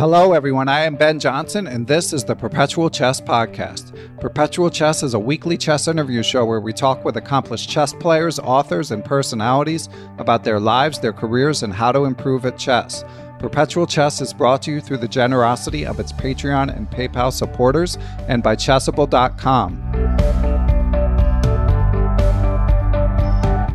[0.00, 0.66] Hello, everyone.
[0.66, 3.92] I am Ben Johnson, and this is the Perpetual Chess Podcast.
[4.18, 8.38] Perpetual Chess is a weekly chess interview show where we talk with accomplished chess players,
[8.38, 13.04] authors, and personalities about their lives, their careers, and how to improve at chess.
[13.38, 17.98] Perpetual Chess is brought to you through the generosity of its Patreon and PayPal supporters
[18.26, 20.49] and by Chessable.com.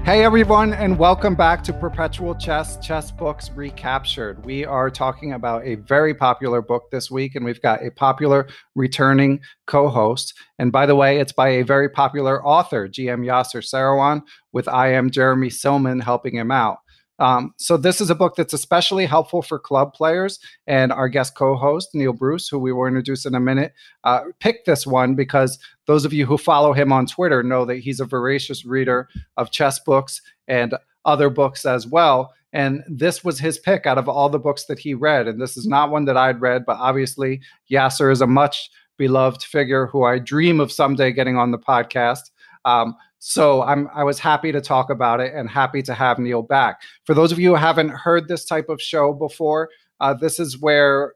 [0.06, 4.46] Hey everyone, and welcome back to Perpetual Chess Chess Books Recaptured.
[4.46, 8.48] We are talking about a very popular book this week, and we've got a popular
[8.76, 10.36] returning co host.
[10.60, 14.22] And by the way, it's by a very popular author, GM Yasser Seirawan,
[14.54, 16.78] with IM Jeremy Silman helping him out.
[17.20, 20.40] Um, so this is a book that's especially helpful for club players.
[20.68, 24.66] And our guest co-host Neil Bruce, who we will introduce in a minute, uh, picked
[24.66, 28.06] this one because those of you who follow him on Twitter know that he's a
[28.06, 30.76] voracious reader of chess books and
[31.06, 32.34] other books as well.
[32.52, 35.28] And this was his pick out of all the books that he read.
[35.28, 39.44] And this is not one that I'd read, but obviously Yasser is a much beloved
[39.44, 42.32] figure who I dream of someday getting on the podcast.
[42.64, 42.96] Um,
[43.28, 46.84] so I'm I was happy to talk about it and happy to have Neil back.
[47.06, 49.70] For those of you who haven't heard this type of show before,
[50.00, 51.16] uh, this is where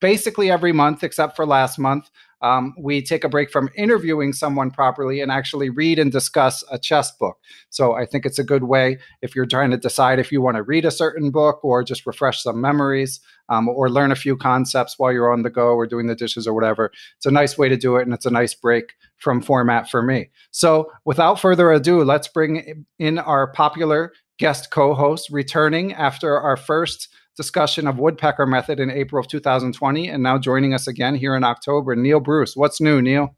[0.00, 2.08] basically every month, except for last month,
[2.42, 6.78] um, we take a break from interviewing someone properly and actually read and discuss a
[6.78, 7.38] chess book.
[7.68, 10.56] So I think it's a good way if you're trying to decide if you want
[10.56, 14.36] to read a certain book or just refresh some memories um, or learn a few
[14.36, 16.90] concepts while you're on the go or doing the dishes or whatever.
[17.16, 20.02] It's a nice way to do it and it's a nice break from format for
[20.02, 20.30] me.
[20.50, 26.56] So, without further ado, let's bring in our popular guest co host returning after our
[26.56, 27.08] first
[27.40, 31.42] discussion of woodpecker method in April of 2020 and now joining us again here in
[31.42, 32.54] October, Neil Bruce.
[32.54, 33.34] What's new, Neil?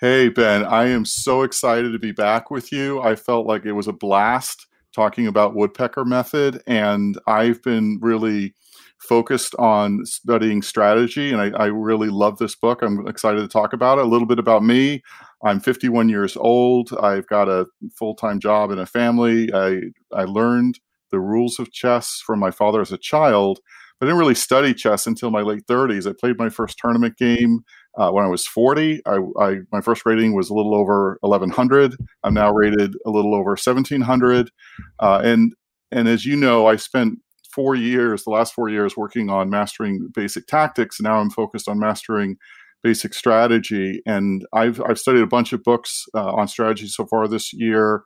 [0.00, 3.02] Hey, Ben, I am so excited to be back with you.
[3.02, 8.54] I felt like it was a blast talking about woodpecker method, and I've been really
[8.98, 12.80] focused on studying strategy, and I, I, really love this book.
[12.80, 14.06] I'm excited to talk about it.
[14.06, 15.02] A little bit about me.
[15.44, 16.90] I'm 51 years old.
[16.98, 19.52] I've got a full time job and a family.
[19.52, 19.80] I,
[20.12, 20.80] I learned
[21.10, 23.60] the rules of chess from my father as a child,
[24.00, 26.08] I didn't really study chess until my late 30s.
[26.08, 27.60] I played my first tournament game
[27.98, 29.02] uh, when I was 40.
[29.06, 31.96] I, I, my first rating was a little over 1100.
[32.22, 34.50] I'm now rated a little over 1700.
[35.00, 35.54] Uh, and
[35.90, 37.18] and as you know, I spent
[37.50, 41.00] four years, the last four years, working on mastering basic tactics.
[41.00, 42.36] Now I'm focused on mastering
[42.82, 47.26] basic strategy, and I've I've studied a bunch of books uh, on strategy so far
[47.26, 48.02] this year.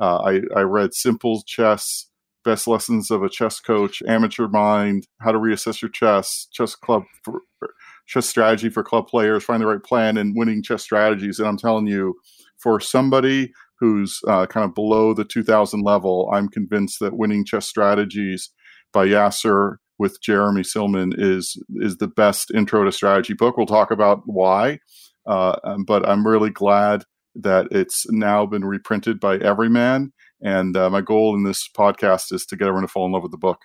[0.00, 2.06] Uh, I, I read Simple Chess,
[2.44, 7.04] Best Lessons of a Chess Coach, Amateur Mind, How to Reassess Your Chess, Chess Club,
[7.24, 7.42] for,
[8.06, 11.38] Chess Strategy for Club Players, Find the Right Plan, and Winning Chess Strategies.
[11.38, 12.14] And I'm telling you,
[12.58, 17.66] for somebody who's uh, kind of below the 2000 level, I'm convinced that Winning Chess
[17.66, 18.50] Strategies
[18.92, 23.56] by Yasser with Jeremy Silman is is the best intro to strategy book.
[23.56, 24.78] We'll talk about why,
[25.26, 27.04] uh, um, but I'm really glad
[27.34, 30.12] that it's now been reprinted by Everyman.
[30.42, 33.22] And uh, my goal in this podcast is to get everyone to fall in love
[33.22, 33.60] with the book.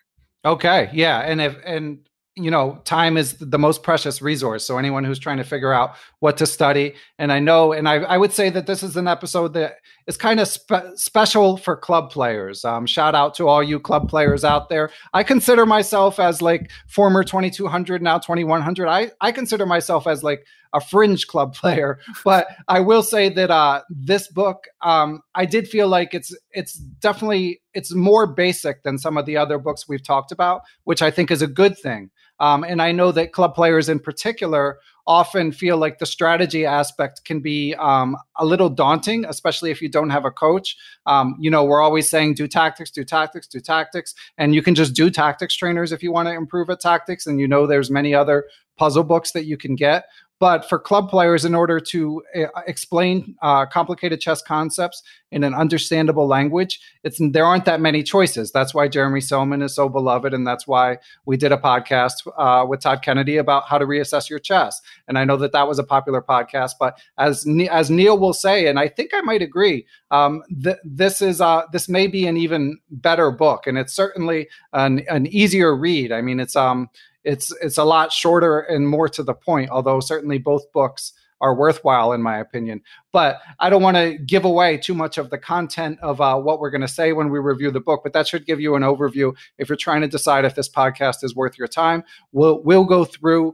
[0.45, 2.07] Okay, yeah, and if and
[2.39, 4.63] you know, time is the most precious resource.
[4.63, 7.95] So anyone who's trying to figure out what to study, and I know, and I,
[7.95, 11.75] I would say that this is an episode that is kind of spe- special for
[11.75, 12.63] club players.
[12.63, 14.91] Um, shout out to all you club players out there.
[15.13, 18.87] I consider myself as like former 2200, now 2100.
[18.87, 21.99] I, I consider myself as like a fringe club player.
[22.23, 26.73] But I will say that uh, this book, um, I did feel like it's it's
[26.73, 31.11] definitely it's more basic than some of the other books we've talked about, which I
[31.11, 32.09] think is a good thing.
[32.39, 37.23] Um, and I know that club players in particular often feel like the strategy aspect
[37.23, 40.77] can be um, a little daunting, especially if you don't have a coach.
[41.05, 44.75] Um, you know, we're always saying do tactics, do tactics, do tactics, and you can
[44.75, 47.25] just do tactics trainers if you want to improve at tactics.
[47.25, 48.45] And you know, there's many other
[48.77, 50.05] puzzle books that you can get.
[50.39, 55.01] But for club players, in order to uh, explain uh, complicated chess concepts
[55.31, 58.51] in an understandable language, it's there aren't that many choices.
[58.51, 62.65] That's why Jeremy Silman is so beloved, and that's why we did a podcast uh,
[62.67, 64.79] with Todd Kennedy about how to reassess your chess.
[65.07, 66.73] And I know that that was a popular podcast.
[66.79, 71.21] But as as Neil will say, and I think I might agree, um, th- this
[71.21, 75.75] is uh, this may be an even better book, and it's certainly an, an easier
[75.75, 76.11] read.
[76.11, 76.89] I mean, it's um
[77.27, 79.69] it's it's a lot shorter and more to the point.
[79.69, 82.81] Although certainly both books are worthwhile in my opinion.
[83.11, 86.59] But I don't want to give away too much of the content of uh, what
[86.59, 88.01] we're going to say when we review the book.
[88.03, 91.23] But that should give you an overview if you're trying to decide if this podcast
[91.23, 92.03] is worth your time.
[92.31, 93.53] We'll we'll go through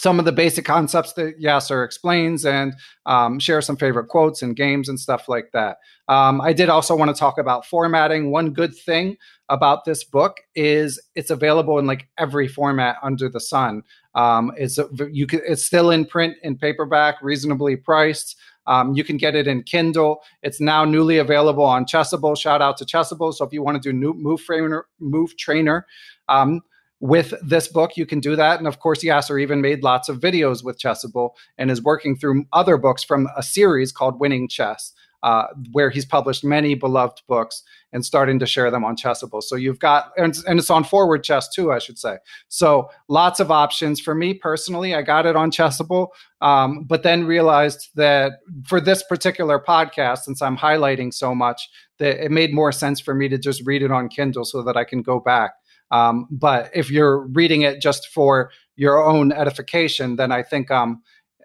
[0.00, 2.72] some of the basic concepts that Yasser explains and
[3.04, 5.76] um, share some favorite quotes and games and stuff like that.
[6.08, 8.30] Um, I did also want to talk about formatting.
[8.30, 9.18] One good thing
[9.50, 13.82] about this book is it's available in like every format under the sun.
[14.14, 14.78] Um, it's
[15.10, 18.36] you can, it's still in print in paperback, reasonably priced.
[18.66, 20.22] Um, you can get it in Kindle.
[20.42, 22.38] It's now newly available on Chessable.
[22.38, 23.34] Shout out to Chessable.
[23.34, 25.86] So if you want to do new move trainer, move trainer,
[26.28, 26.62] um,
[27.00, 28.58] with this book, you can do that.
[28.58, 32.44] And of course, Yasser even made lots of videos with Chessable and is working through
[32.52, 34.92] other books from a series called Winning Chess,
[35.22, 37.62] uh, where he's published many beloved books
[37.92, 39.42] and starting to share them on Chessable.
[39.42, 42.18] So you've got, and, and it's on Forward Chess too, I should say.
[42.48, 43.98] So lots of options.
[43.98, 46.08] For me personally, I got it on Chessable,
[46.42, 48.34] um, but then realized that
[48.66, 53.14] for this particular podcast, since I'm highlighting so much, that it made more sense for
[53.14, 55.52] me to just read it on Kindle so that I can go back
[55.90, 61.02] um, but if you're reading it just for your own edification, then I think um,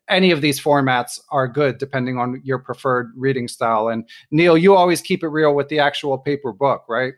[0.08, 3.88] any of these formats are good depending on your preferred reading style.
[3.88, 7.14] And Neil, you always keep it real with the actual paper book, right?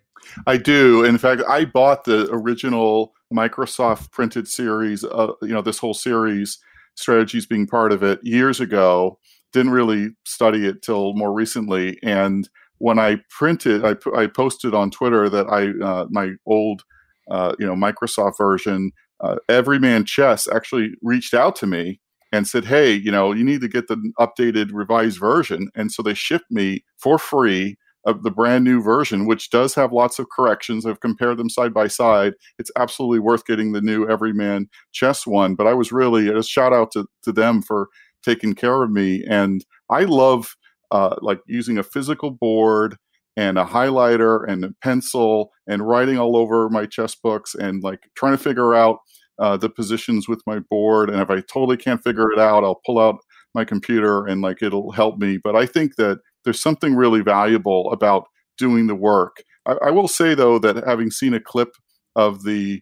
[0.46, 1.04] I do.
[1.04, 6.60] In fact, I bought the original Microsoft printed series, uh, you know, this whole series,
[6.96, 9.20] strategies being part of it, years ago.
[9.54, 12.00] Didn't really study it till more recently.
[12.04, 12.50] And
[12.80, 16.84] when I printed, I, I posted on Twitter that I, uh, my old
[17.30, 18.92] uh, you know Microsoft version,
[19.22, 22.00] uh, Everyman Chess actually reached out to me
[22.32, 26.02] and said, "Hey, you know, you need to get the updated revised version." And so
[26.04, 30.28] they shipped me for free of the brand new version, which does have lots of
[30.30, 30.86] corrections.
[30.86, 32.34] I've compared them side by side.
[32.58, 35.56] It's absolutely worth getting the new Everyman Chess one.
[35.56, 37.90] But I was really a shout out to to them for
[38.24, 40.56] taking care of me, and I love
[40.92, 42.98] uh, like using a physical board
[43.38, 48.00] and a highlighter and a pencil and writing all over my chess books and like
[48.16, 48.98] trying to figure out
[49.40, 51.10] uh, the positions with my board.
[51.10, 53.20] And if I totally can't figure it out, I'll pull out
[53.54, 55.38] my computer and like it'll help me.
[55.42, 58.26] But I think that there's something really valuable about
[58.58, 59.38] doing the work.
[59.68, 61.70] I, I will say though that having seen a clip
[62.16, 62.82] of the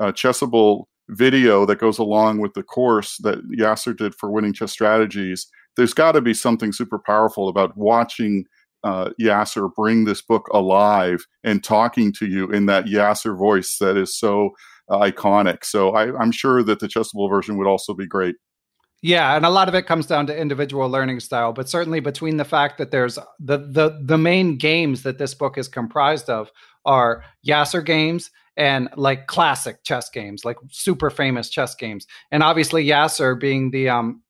[0.00, 4.72] uh, Chessable video that goes along with the course that Yasser did for winning chess
[4.72, 5.46] strategies,
[5.76, 8.44] there's got to be something super powerful about watching
[8.84, 13.96] uh, Yasser bring this book alive and talking to you in that Yasser voice that
[13.96, 14.50] is so
[14.88, 15.64] uh, iconic.
[15.64, 18.36] So I, I'm sure that the Chessable version would also be great.
[19.04, 22.36] Yeah, and a lot of it comes down to individual learning style, but certainly between
[22.36, 26.52] the fact that there's the the the main games that this book is comprised of
[26.84, 32.06] are Yasser games and like classic chess games, like super famous chess games.
[32.30, 34.22] And obviously Yasser being the um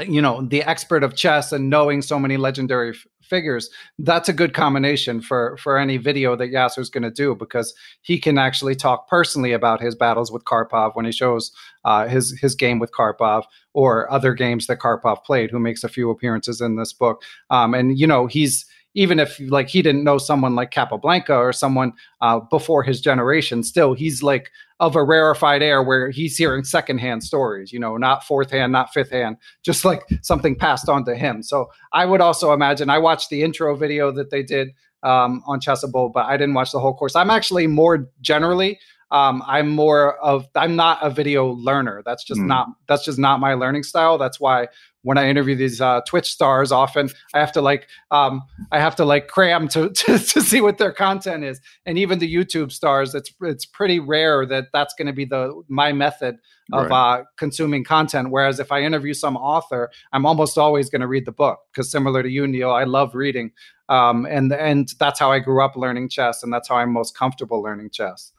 [0.00, 4.54] you know the expert of chess and knowing so many legendary figures that's a good
[4.54, 9.08] combination for for any video that Yasser's going to do because he can actually talk
[9.08, 11.52] personally about his battles with Karpov when he shows
[11.84, 15.88] uh, his his game with Karpov or other games that Karpov played who makes a
[15.88, 17.22] few appearances in this book.
[17.50, 21.52] Um, and you know he's even if like he didn't know someone like Capablanca or
[21.52, 26.64] someone uh, before his generation, still he's like of a rarefied air where he's hearing
[26.64, 31.04] secondhand stories, you know, not fourth hand, not fifth hand, just like something passed on
[31.04, 31.42] to him.
[31.42, 34.68] So I would also imagine I watched the intro video that they did
[35.02, 37.14] um, on Chessable, but I didn't watch the whole course.
[37.14, 38.78] I'm actually more generally
[39.10, 42.02] um, I'm more of I'm not a video learner.
[42.04, 42.46] That's just mm.
[42.46, 44.18] not that's just not my learning style.
[44.18, 44.66] That's why
[45.04, 48.42] when I interview these uh, Twitch stars, often I have to like um,
[48.72, 52.18] I have to like cram to, to to see what their content is, and even
[52.18, 56.38] the YouTube stars, it's it's pretty rare that that's going to be the my method
[56.72, 57.20] of right.
[57.20, 58.30] uh, consuming content.
[58.30, 61.90] Whereas if I interview some author, I'm almost always going to read the book because
[61.90, 63.52] similar to you, Neil, I love reading,
[63.88, 67.16] um, and and that's how I grew up learning chess, and that's how I'm most
[67.16, 68.32] comfortable learning chess.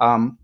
[0.00, 0.38] Um,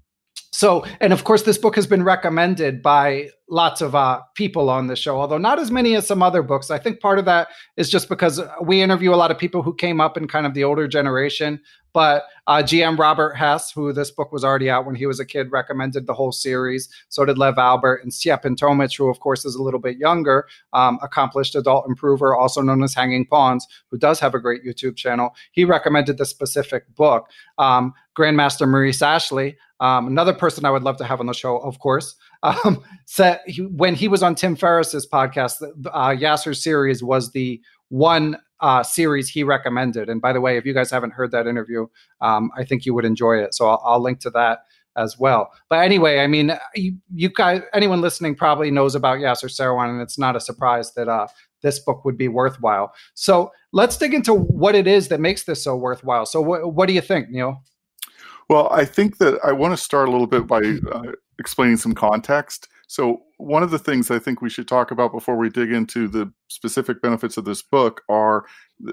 [0.53, 4.87] so, and of course, this book has been recommended by lots of uh, people on
[4.87, 6.71] the show, although not as many as some other books.
[6.71, 9.75] I think part of that is just because we interview a lot of people who
[9.75, 11.61] came up in kind of the older generation.
[11.93, 15.27] But uh, GM Robert Hess, who this book was already out when he was a
[15.27, 16.89] kid, recommended the whole series.
[17.11, 20.47] So did Lev Alburt and Stjepan Tomic, who, of course, is a little bit younger,
[20.73, 24.97] um, accomplished adult improver, also known as Hanging Pawns, who does have a great YouTube
[24.97, 25.37] channel.
[25.51, 27.29] He recommended the specific book.
[27.59, 31.59] Um, Grandmaster Maurice Ashley um, another person I would love to have on the show,
[31.59, 37.03] of course, um, said he, when he was on Tim Ferriss's podcast, uh, Yasser's series
[37.03, 40.09] was the one uh, series he recommended.
[40.09, 41.87] And by the way, if you guys haven't heard that interview,
[42.21, 43.55] um, I think you would enjoy it.
[43.55, 44.61] So I'll, I'll, link to that
[44.97, 45.51] as well.
[45.69, 50.01] But anyway, I mean, you, you, guys, anyone listening probably knows about Yasser Seirawan, and
[50.01, 51.27] it's not a surprise that uh,
[51.63, 52.93] this book would be worthwhile.
[53.15, 56.27] So let's dig into what it is that makes this so worthwhile.
[56.27, 57.63] So, wh- what do you think, Neil?
[58.49, 60.61] Well, I think that I want to start a little bit by
[60.93, 62.69] uh, explaining some context.
[62.87, 66.07] So, one of the things I think we should talk about before we dig into
[66.09, 68.45] the specific benefits of this book are,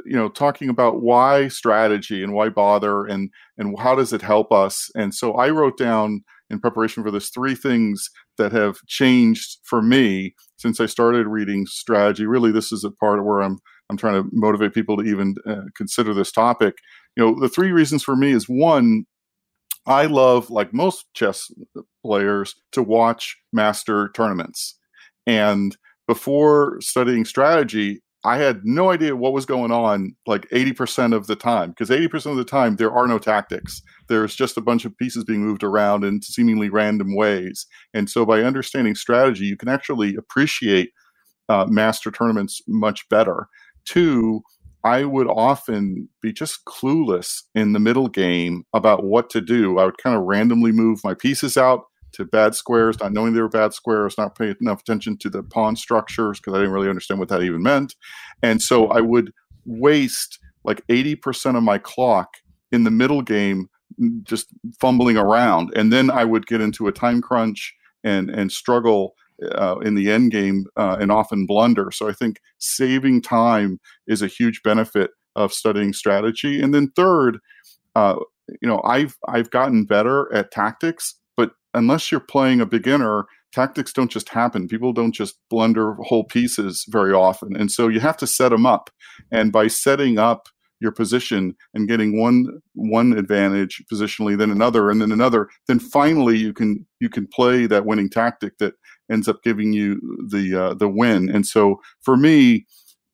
[0.05, 4.51] you know, talking about why strategy and why bother and and how does it help
[4.51, 4.89] us.
[4.95, 9.81] And so, I wrote down in preparation for this three things that have changed for
[9.81, 12.25] me since I started reading strategy.
[12.25, 15.61] Really, this is a part where I'm I'm trying to motivate people to even uh,
[15.75, 16.75] consider this topic.
[17.17, 19.05] You know, the three reasons for me is one,
[19.85, 21.51] I love, like most chess
[22.05, 24.77] players, to watch master tournaments.
[25.25, 25.75] And
[26.07, 31.37] before studying strategy, I had no idea what was going on like 80% of the
[31.37, 33.81] time because 80% of the time there are no tactics.
[34.09, 37.65] There's just a bunch of pieces being moved around in seemingly random ways.
[37.93, 40.91] And so by understanding strategy, you can actually appreciate
[41.47, 43.47] uh, master tournaments much better.
[43.85, 44.41] Two,
[44.83, 49.77] I would often be just clueless in the middle game about what to do.
[49.77, 51.83] I would kind of randomly move my pieces out
[52.13, 55.43] to bad squares, not knowing they were bad squares, not paying enough attention to the
[55.43, 57.95] pawn structures because I didn't really understand what that even meant.
[58.41, 59.33] And so I would
[59.65, 62.29] waste like 80% of my clock
[62.71, 63.69] in the middle game
[64.01, 64.47] mm, just
[64.79, 65.71] fumbling around.
[65.75, 69.13] And then I would get into a time crunch and and struggle
[69.55, 71.91] uh, in the end game uh, and often blunder.
[71.91, 76.61] So I think saving time is a huge benefit of studying strategy.
[76.61, 77.39] And then third,
[77.95, 78.15] uh,
[78.61, 83.93] you know, I've I've gotten better at tactics, but unless you're playing a beginner, tactics
[83.93, 84.67] don't just happen.
[84.67, 88.65] People don't just blunder whole pieces very often, and so you have to set them
[88.65, 88.89] up.
[89.31, 90.47] And by setting up
[90.79, 96.37] your position and getting one one advantage positionally then another and then another then finally
[96.37, 98.73] you can you can play that winning tactic that
[99.09, 99.99] ends up giving you
[100.29, 101.29] the uh, the win.
[101.29, 102.65] And so for me,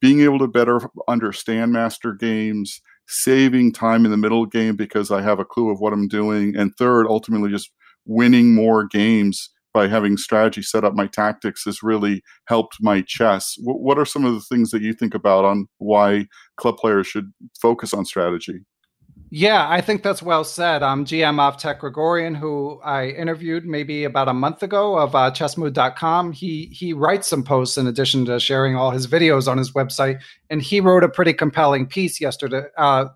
[0.02, 5.22] being able to better understand master games, saving time in the middle game because I
[5.22, 7.72] have a clue of what I'm doing, and third, ultimately just
[8.06, 13.56] winning more games by having strategy set up my tactics has really helped my chess.
[13.58, 17.08] W- what are some of the things that you think about on why club players
[17.08, 18.60] should focus on strategy?
[19.38, 20.82] Yeah, I think that's well said.
[20.82, 26.32] I'm GM Avetik Grigoryan, who I interviewed maybe about a month ago of uh, chessmood.com.
[26.32, 30.22] He he writes some posts in addition to sharing all his videos on his website,
[30.50, 33.08] and he wrote a pretty compelling piece yesterday, uh,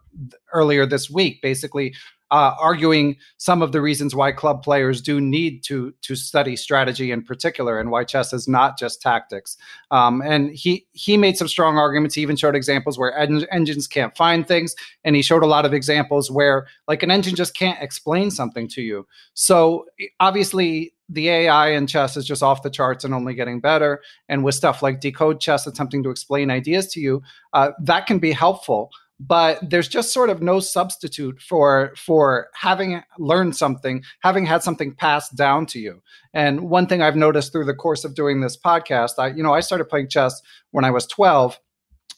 [0.51, 1.95] earlier this week, basically
[2.31, 7.11] uh, arguing some of the reasons why club players do need to to study strategy
[7.11, 9.57] in particular, and why chess is not just tactics.
[9.91, 12.15] Um, and he he made some strong arguments.
[12.15, 15.65] He even showed examples where en- engines can't find things, and he showed a lot
[15.65, 19.07] of examples where like an engine just can't explain something to you.
[19.33, 19.85] So
[20.19, 24.01] obviously the AI in chess is just off the charts and only getting better.
[24.29, 28.31] And with stuff like DecodeChess attempting to explain ideas to you, uh, that can be
[28.31, 34.63] helpful but there's just sort of no substitute for for having learned something having had
[34.63, 36.01] something passed down to you.
[36.33, 39.53] And one thing i've noticed through the course of doing this podcast i you know
[39.53, 41.59] i started playing chess when i was 12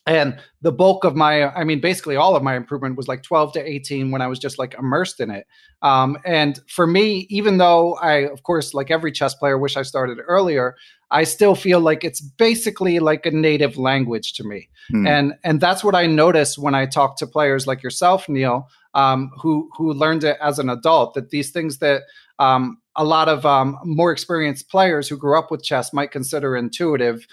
[0.06, 3.54] and the bulk of my i mean basically all of my improvement was like 12
[3.54, 5.46] to 18 when i was just like immersed in it
[5.84, 9.82] um, and for me even though i of course like every chess player wish i
[9.84, 10.76] started earlier
[11.12, 15.06] i still feel like it's basically like a native language to me hmm.
[15.06, 19.32] and and that's what i notice when i talk to players like yourself neil um,
[19.40, 22.04] who who learned it as an adult that these things that
[22.40, 26.56] um, a lot of um, more experienced players who grew up with chess might consider
[26.56, 27.26] intuitive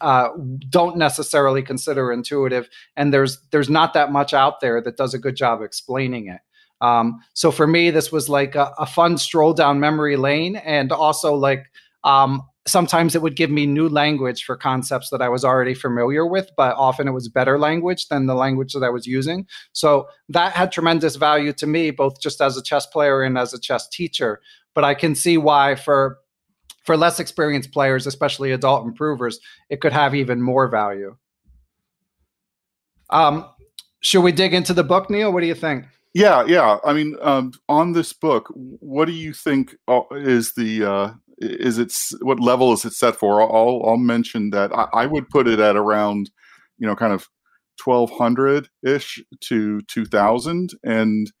[0.00, 0.28] uh,
[0.68, 5.18] don't necessarily consider intuitive and there's there's not that much out there that does a
[5.18, 6.40] good job explaining it
[6.80, 10.92] um, so for me this was like a, a, fun stroll down memory lane and
[10.92, 11.66] also like
[12.04, 16.26] um, sometimes it would give me new language for concepts that I was already familiar
[16.26, 19.46] with, but often it was better language than the language that I was using.
[19.72, 23.54] So that had tremendous value to me, both just as a chess player and as
[23.54, 24.40] a chess teacher
[24.76, 26.18] but I can see why for
[26.84, 29.40] for less experienced players, especially adult improvers,
[29.70, 31.16] it could have even more value.
[33.10, 33.48] Um,
[34.00, 35.32] should we dig into the book, Neil?
[35.32, 35.86] What do you think?
[36.14, 36.78] Yeah, yeah.
[36.84, 41.78] I mean, um, on this book, what do you think uh, is the uh, is
[41.78, 43.40] its what level is it set for?
[43.42, 46.30] I'll I'll mention that I, I would put it at around,
[46.78, 47.26] you know, kind of
[47.78, 51.32] twelve hundred ish to two thousand, and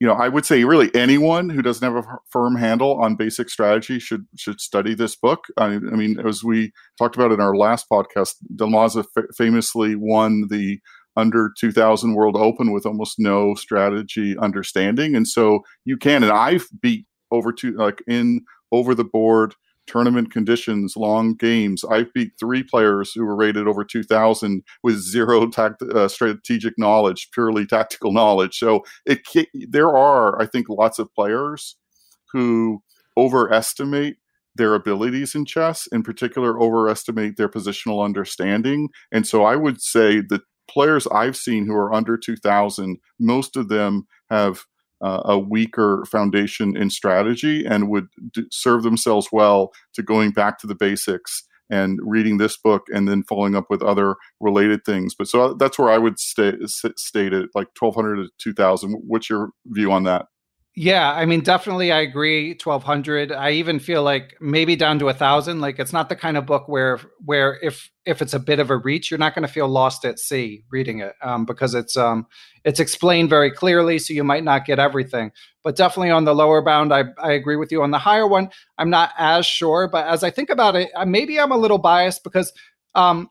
[0.00, 3.48] you know, I would say really anyone who doesn't have a firm handle on basic
[3.48, 5.44] strategy should should study this book.
[5.56, 9.24] I, I mean, as we talked about in our last podcast, de la Maza f-
[9.36, 10.80] famously won the
[11.16, 16.22] under 2000 World Open with almost no strategy understanding, and so you can.
[16.22, 18.40] And I've beat over two like in
[18.72, 19.54] over the board
[19.86, 21.84] tournament conditions, long games.
[21.84, 27.28] I've beat three players who were rated over 2,000 with zero tact, uh, strategic knowledge,
[27.32, 28.58] purely tactical knowledge.
[28.58, 29.20] So it
[29.68, 31.76] there are, I think, lots of players
[32.32, 32.82] who
[33.16, 34.16] overestimate
[34.56, 38.88] their abilities in chess, in particular, overestimate their positional understanding.
[39.12, 43.68] And so I would say that players I've seen who are under 2,000, most of
[43.68, 44.64] them have
[45.04, 50.58] uh, a weaker foundation in strategy and would d- serve themselves well to going back
[50.58, 55.14] to the basics and reading this book and then following up with other related things.
[55.14, 58.92] But so that's where I would stay, state it like 1200 to 2000.
[59.06, 60.26] What's your view on that?
[60.76, 62.52] Yeah, I mean, definitely, I agree.
[62.56, 63.30] Twelve hundred.
[63.30, 65.60] I even feel like maybe down to a thousand.
[65.60, 68.70] Like, it's not the kind of book where where if if it's a bit of
[68.70, 71.96] a reach, you're not going to feel lost at sea reading it um, because it's
[71.96, 72.26] um
[72.64, 75.30] it's explained very clearly, so you might not get everything.
[75.62, 77.80] But definitely on the lower bound, I I agree with you.
[77.84, 79.88] On the higher one, I'm not as sure.
[79.88, 82.52] But as I think about it, maybe I'm a little biased because
[82.96, 83.28] um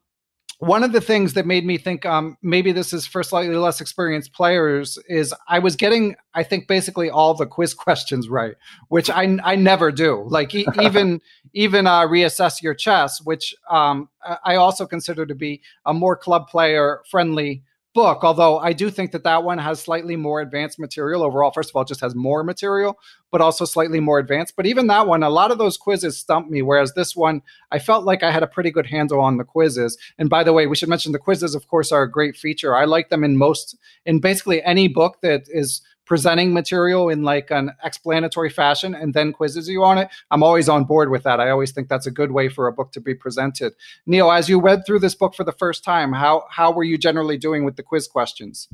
[0.60, 3.82] one of the things that made me think um, maybe this is for slightly less
[3.82, 8.56] experienced players is I was getting, I think, basically all the quiz questions right,
[8.90, 10.26] which I, I never do.
[10.28, 11.22] Like e- even
[11.54, 14.10] even uh, reassess your chess, which um,
[14.44, 19.12] I also consider to be a more club player friendly book, although I do think
[19.12, 21.52] that that one has slightly more advanced material overall.
[21.52, 22.98] First of all, just has more material,
[23.32, 24.56] but also slightly more advanced.
[24.56, 27.80] But even that one, a lot of those quizzes stumped me, whereas this one, I
[27.80, 29.98] felt like I had a pretty good handle on the quizzes.
[30.18, 32.76] And by the way, we should mention the quizzes, of course, are a great feature.
[32.76, 37.52] I like them in most, in basically any book that is presenting material in like
[37.52, 41.40] an explanatory fashion and then quizzes you on it, I'm always on board with that.
[41.40, 43.74] I always think that's a good way for a book to be presented.
[44.06, 46.98] Neil, as you read through this book for the first time, how how were you
[46.98, 48.68] generally doing with the quiz questions?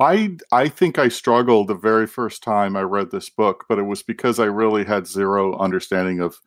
[0.00, 3.84] I I think I struggled the very first time I read this book, but it
[3.84, 6.40] was because I really had zero understanding of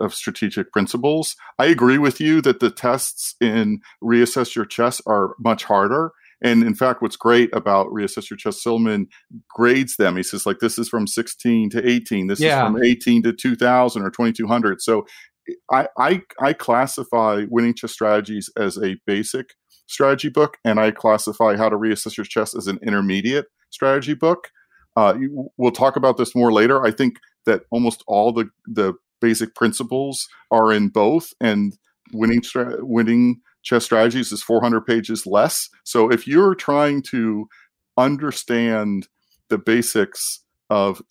[0.00, 1.36] of strategic principles.
[1.58, 6.62] I agree with you that the tests in reassess your chess are much harder and
[6.62, 9.06] in fact, what's great about Reassess Your Chess Silman
[9.48, 10.16] grades them.
[10.16, 12.28] He says, like, this is from 16 to 18.
[12.28, 12.64] This yeah.
[12.64, 14.80] is from 18 to 2000 or 2200.
[14.80, 15.04] So
[15.70, 19.50] I, I, I classify winning chess strategies as a basic
[19.86, 24.48] strategy book, and I classify how to reassess your chess as an intermediate strategy book.
[24.96, 25.14] Uh,
[25.56, 26.84] we'll talk about this more later.
[26.84, 31.72] I think that almost all the the basic principles are in both, and
[32.12, 35.68] winning stra- winning chess strategies is 400 pages less.
[35.84, 37.48] So if you're trying to
[37.96, 39.08] understand
[39.48, 41.02] the basics of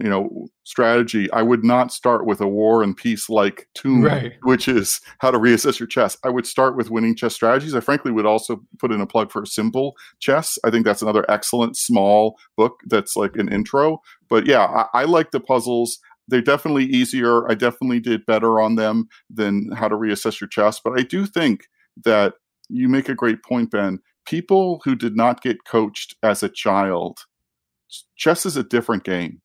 [0.00, 4.32] you know strategy i would not start with a war and peace like tome right.
[4.42, 6.16] which is how to reassess your chess.
[6.24, 7.74] I would start with winning chess strategies.
[7.74, 10.58] I frankly would also put in a plug for simple chess.
[10.64, 14.00] I think that's another excellent small book that's like an intro.
[14.28, 15.98] But yeah i, I like the puzzles.
[16.28, 17.50] They're definitely easier.
[17.50, 20.80] I definitely did better on them than how to reassess your chess.
[20.82, 21.66] But i do think
[22.04, 22.34] that
[22.68, 23.98] you make a great point, Ben.
[24.26, 27.20] People who did not get coached as a child,
[28.16, 29.40] chess is a different game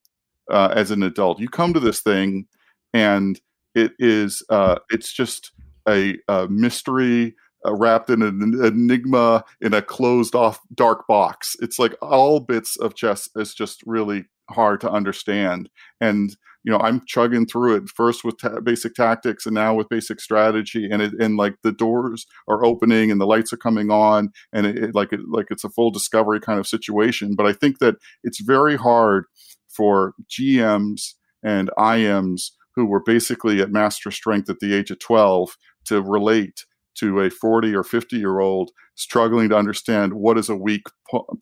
[0.52, 1.40] uh, as an adult.
[1.40, 2.48] You come to this thing,
[2.94, 3.40] and
[3.74, 5.52] it is uh, it's just
[5.88, 11.56] a, a mystery uh, wrapped in an enigma in a closed off dark box.
[11.62, 15.70] It's like all bits of chess is just really hard to understand.
[16.00, 19.88] And you know, I'm chugging through it first with ta- basic tactics and now with
[19.88, 23.92] basic strategy, and it and like the doors are opening and the lights are coming
[23.92, 27.36] on, and it, it like it like it's a full discovery kind of situation.
[27.36, 29.26] But I think that it's very hard
[29.70, 35.56] for GMs and IMs who were basically at master strength at the age of 12
[35.86, 40.56] to relate to a 40 or 50 year old struggling to understand what is a
[40.56, 40.84] weak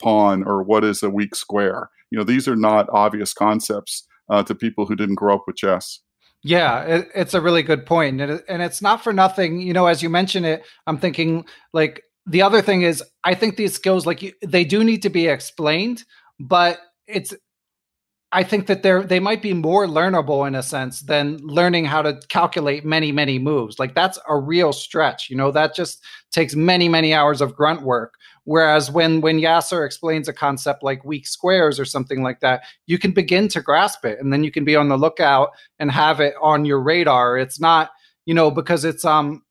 [0.01, 1.89] pawn or what is a weak square.
[2.11, 5.55] You know, these are not obvious concepts uh, to people who didn't grow up with
[5.55, 5.99] chess.
[6.43, 9.61] Yeah, it, it's a really good point, and, it, and it's not for nothing.
[9.61, 13.55] You know, as you mention it, I'm thinking like the other thing is I think
[13.55, 16.03] these skills like you, they do need to be explained,
[16.39, 17.33] but it's
[18.35, 22.01] I think that they're they might be more learnable in a sense than learning how
[22.01, 23.77] to calculate many many moves.
[23.77, 25.29] Like that's a real stretch.
[25.29, 28.15] You know, that just takes many many hours of grunt work.
[28.45, 32.97] Whereas when when Yasser explains a concept like weak squares or something like that, you
[32.97, 36.19] can begin to grasp it, and then you can be on the lookout and have
[36.19, 37.37] it on your radar.
[37.37, 37.91] It's not
[38.25, 39.43] you know because it's um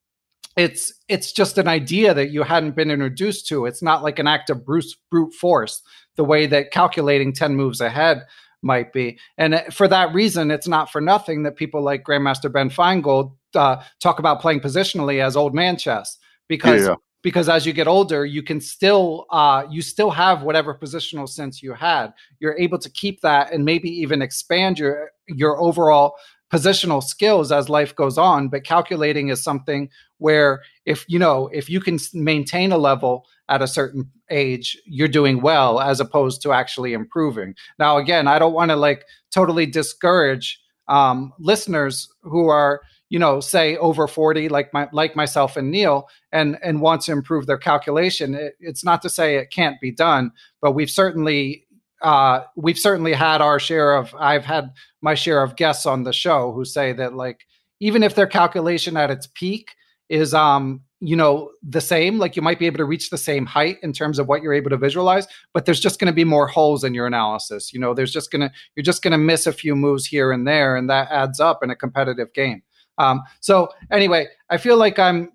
[0.57, 3.65] it's it's just an idea that you hadn't been introduced to.
[3.65, 5.81] It's not like an act of brute brute force
[6.17, 8.25] the way that calculating ten moves ahead
[8.63, 9.19] might be.
[9.39, 13.33] And uh, for that reason, it's not for nothing that people like Grandmaster Ben Finegold
[13.55, 16.87] uh, talk about playing positionally as old man chess because.
[16.87, 16.95] Yeah.
[17.23, 21.63] Because as you get older, you can still uh, you still have whatever positional sense
[21.63, 22.13] you had.
[22.41, 26.17] You're able to keep that and maybe even expand your your overall
[26.53, 29.89] positional skills as life goes on but calculating is something
[30.19, 35.09] where if you know if you can maintain a level at a certain age, you're
[35.09, 37.55] doing well as opposed to actually improving.
[37.79, 43.41] Now, again, I don't want to like totally discourage um, listeners who are you know
[43.41, 47.59] say over 40 like my like myself and neil and and want to improve their
[47.59, 51.67] calculation it, it's not to say it can't be done but we've certainly
[52.03, 56.13] uh, we've certainly had our share of i've had my share of guests on the
[56.13, 57.47] show who say that like
[57.81, 59.73] even if their calculation at its peak
[60.09, 63.45] is um you know the same like you might be able to reach the same
[63.45, 66.25] height in terms of what you're able to visualize but there's just going to be
[66.25, 69.19] more holes in your analysis you know there's just going to you're just going to
[69.19, 72.63] miss a few moves here and there and that adds up in a competitive game.
[72.99, 75.33] Um, so anyway i feel like i'm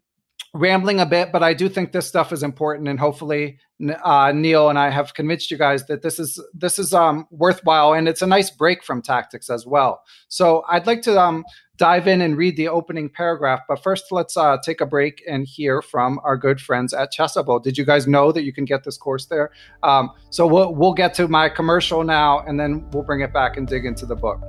[0.58, 3.58] rambling a bit but i do think this stuff is important and hopefully
[4.04, 7.94] uh, neil and i have convinced you guys that this is this is um, worthwhile
[7.94, 11.44] and it's a nice break from tactics as well so i'd like to um,
[11.78, 13.62] dive in and read the opening paragraph.
[13.68, 17.62] But first, let's uh, take a break and hear from our good friends at Chessable.
[17.62, 19.52] Did you guys know that you can get this course there?
[19.84, 23.58] Um, so we'll, we'll get to my commercial now, and then we'll bring it back
[23.58, 24.42] and dig into the book.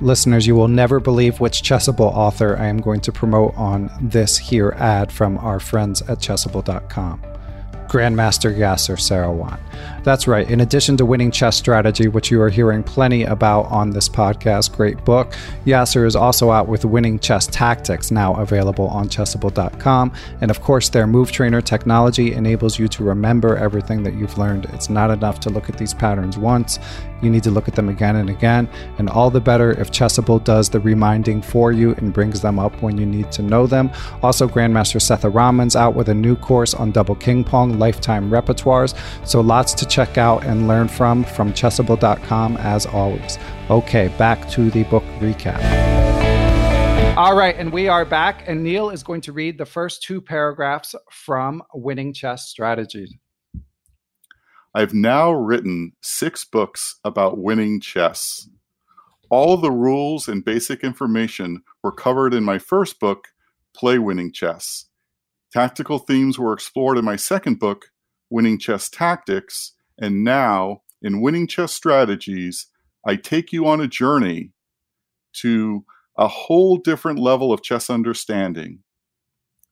[0.00, 4.38] Listeners, you will never believe which Chessable author I am going to promote on this
[4.38, 7.20] here ad from our friends at chessable.com.
[7.88, 9.58] Grandmaster Yasser Seirawan.
[10.04, 10.48] That's right.
[10.48, 14.76] In addition to winning chess strategy, which you are hearing plenty about on this podcast,
[14.76, 15.34] great book,
[15.64, 20.12] Yasser is also out with winning chess tactics, now available on chessable.com.
[20.40, 24.66] And of course, their move trainer technology enables you to remember everything that you've learned.
[24.74, 26.78] It's not enough to look at these patterns once,
[27.22, 28.68] you need to look at them again and again.
[28.98, 32.80] And all the better if Chessable does the reminding for you and brings them up
[32.82, 33.90] when you need to know them.
[34.22, 38.96] Also, Grandmaster Sethuraman's out with a new course on double king pawn lifetime repertoires.
[39.26, 43.38] So lots to check out and learn from from chessable.com as always.
[43.70, 45.58] Okay, back to the book recap.
[47.16, 50.20] All right, and we are back, and Neil is going to read the first two
[50.20, 53.12] paragraphs from Winning Chess Strategies.
[54.74, 58.48] I've now written six books about winning chess.
[59.30, 63.28] All the rules and basic information were covered in my first book,
[63.74, 64.86] Play Winning Chess.
[65.52, 67.86] Tactical themes were explored in my second book,
[68.30, 72.66] Winning Chess Tactics, and now, in Winning Chess Strategies,
[73.06, 74.52] I take you on a journey
[75.34, 75.84] to
[76.16, 78.80] a whole different level of chess understanding.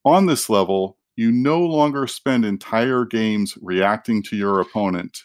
[0.05, 5.23] On this level, you no longer spend entire games reacting to your opponent.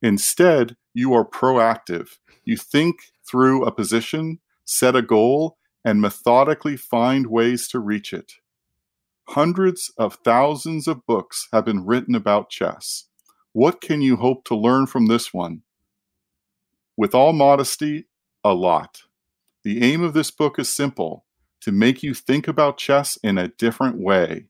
[0.00, 2.18] Instead, you are proactive.
[2.44, 2.96] You think
[3.28, 8.34] through a position, set a goal, and methodically find ways to reach it.
[9.28, 13.08] Hundreds of thousands of books have been written about chess.
[13.52, 15.62] What can you hope to learn from this one?
[16.96, 18.06] With all modesty,
[18.44, 19.02] a lot.
[19.64, 21.24] The aim of this book is simple
[21.60, 24.46] to make you think about chess in a different way.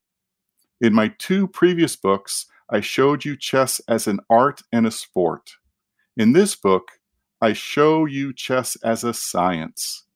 [0.83, 5.53] In my two previous books, I showed you chess as an art and a sport.
[6.16, 6.90] In this book,
[7.40, 10.07] I show you chess as a science.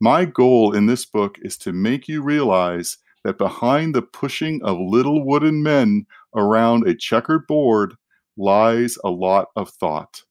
[0.00, 4.76] My goal in this book is to make you realize that behind the pushing of
[4.80, 7.94] little wooden men around a checkered board
[8.36, 10.24] lies a lot of thought.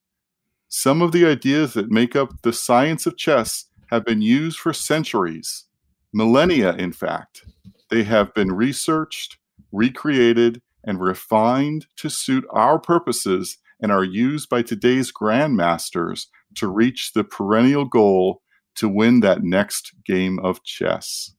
[0.67, 4.73] Some of the ideas that make up the science of chess have been used for
[4.73, 5.63] centuries,
[6.11, 7.45] millennia, in fact.
[7.89, 9.37] They have been researched,
[9.71, 17.13] recreated, and refined to suit our purposes and are used by today's grandmasters to reach
[17.13, 18.41] the perennial goal
[18.75, 21.33] to win that next game of chess.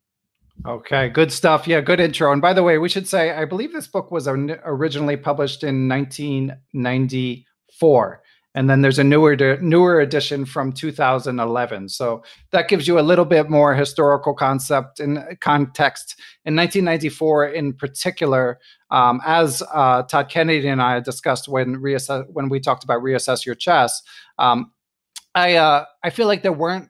[0.67, 1.67] Okay, good stuff.
[1.67, 2.31] Yeah, good intro.
[2.31, 5.89] And by the way, we should say I believe this book was originally published in
[5.89, 8.23] 1994
[8.55, 13.25] and then there's a newer newer edition from 2011 so that gives you a little
[13.25, 16.21] bit more historical concept and context.
[16.45, 18.59] In 1994 in particular
[18.91, 23.47] um, as uh, todd kennedy and i discussed when reassess when we talked about reassess
[23.47, 24.03] your chess
[24.39, 24.73] um,
[25.35, 26.89] i uh, i feel like there weren't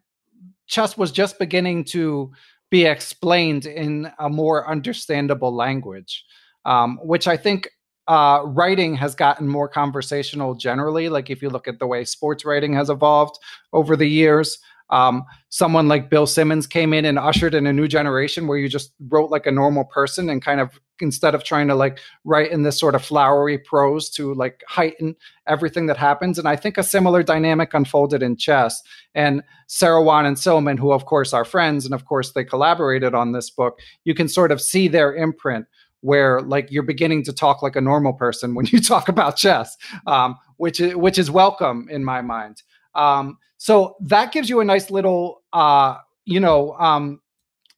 [0.66, 2.32] chess was just beginning to
[2.70, 6.24] be explained in a more understandable language
[6.64, 7.68] um, which i think
[8.08, 11.08] uh, writing has gotten more conversational generally.
[11.08, 13.38] Like if you look at the way sports writing has evolved
[13.72, 14.58] over the years,
[14.90, 18.68] um, someone like Bill Simmons came in and ushered in a new generation where you
[18.68, 22.52] just wrote like a normal person and kind of instead of trying to like write
[22.52, 26.38] in this sort of flowery prose to like heighten everything that happens.
[26.38, 28.82] And I think a similar dynamic unfolded in chess.
[29.14, 33.32] And Seirawan and Silman, who of course are friends, and of course they collaborated on
[33.32, 35.66] this book, you can sort of see their imprint
[36.02, 39.76] where like you're beginning to talk like a normal person when you talk about chess,
[40.06, 42.62] um, which is which is welcome in my mind.
[42.94, 47.20] Um, so that gives you a nice little, uh, you know, um,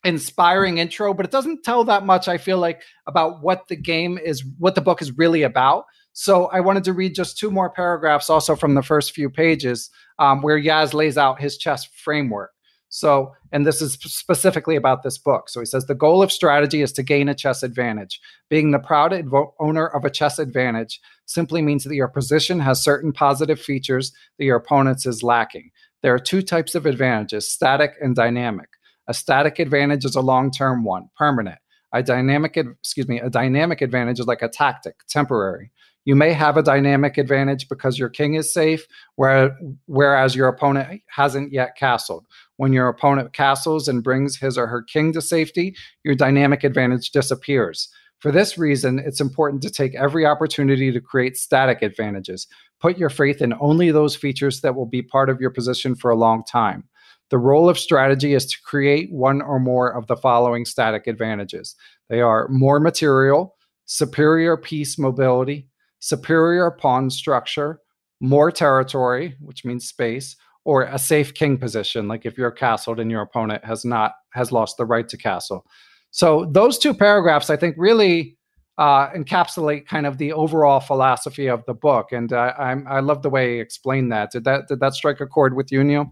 [0.04, 2.28] inspiring intro, but it doesn't tell that much.
[2.28, 5.84] I feel like about what the game is, what the book is really about.
[6.12, 9.90] So I wanted to read just two more paragraphs, also from the first few pages,
[10.18, 12.52] um, where Yaz lays out his chess framework.
[12.94, 15.48] So, and this is specifically about this book.
[15.48, 18.20] So he says the goal of strategy is to gain a chess advantage.
[18.48, 22.84] Being the proud advo- owner of a chess advantage simply means that your position has
[22.84, 25.72] certain positive features that your opponent's is lacking.
[26.02, 28.68] There are two types of advantages static and dynamic.
[29.08, 31.58] A static advantage is a long term one, permanent.
[31.92, 35.72] A dynamic, excuse me, a dynamic advantage is like a tactic, temporary.
[36.04, 41.00] You may have a dynamic advantage because your king is safe, where, whereas your opponent
[41.08, 42.26] hasn't yet castled.
[42.56, 47.10] When your opponent castles and brings his or her king to safety, your dynamic advantage
[47.10, 47.88] disappears.
[48.20, 52.46] For this reason, it's important to take every opportunity to create static advantages.
[52.80, 56.10] Put your faith in only those features that will be part of your position for
[56.10, 56.84] a long time.
[57.30, 61.74] The role of strategy is to create one or more of the following static advantages
[62.08, 65.68] they are more material, superior piece mobility,
[66.00, 67.80] superior pawn structure,
[68.20, 73.10] more territory, which means space, or a safe king position, like if you're castled and
[73.10, 75.66] your opponent has not has lost the right to castle.
[76.10, 78.36] So those two paragraphs, I think, really
[78.78, 83.22] uh, encapsulate kind of the overall philosophy of the book, and uh, I, I love
[83.22, 84.32] the way he explained that.
[84.32, 86.10] Did that did that strike a chord with you, Neil?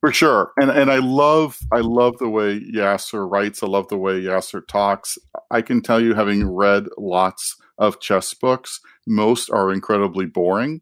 [0.00, 3.62] For sure, and and I love I love the way Yasser writes.
[3.62, 5.18] I love the way Yasser talks.
[5.50, 8.80] I can tell you, having read lots of chess books.
[9.06, 10.80] Most are incredibly boring,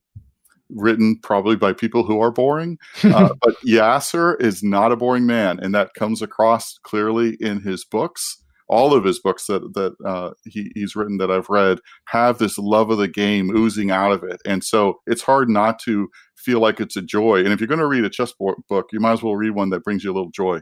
[0.71, 2.79] written probably by people who are boring.
[3.15, 7.85] Uh, but Yasser is not a boring man, and that comes across clearly in his
[7.85, 8.43] books.
[8.67, 12.59] All of his books that that uh, he, he's written that I've read have this
[12.59, 16.61] love of the game oozing out of it, and so it's hard not to feel
[16.61, 17.41] like it's a joy.
[17.45, 19.71] And if you're going to read a chess book, you might as well read one
[19.71, 20.61] that brings you a little joy.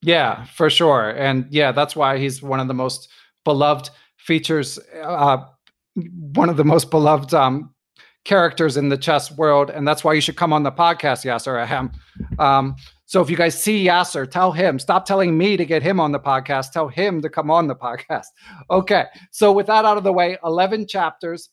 [0.00, 3.10] Yeah, for sure, and yeah, that's why he's one of the most
[3.44, 5.38] beloved features uh,
[6.34, 7.74] one of the most beloved um,
[8.24, 11.62] characters in the chess world, and that's why you should come on the podcast, Yasser
[11.62, 11.90] Ahem.
[12.38, 14.78] Um, so if you guys see Yasser, tell him.
[14.78, 16.70] Stop telling me to get him on the podcast.
[16.72, 18.26] Tell him to come on the podcast.
[18.70, 19.06] Okay.
[19.32, 21.48] So with that out of the way, eleven chapters,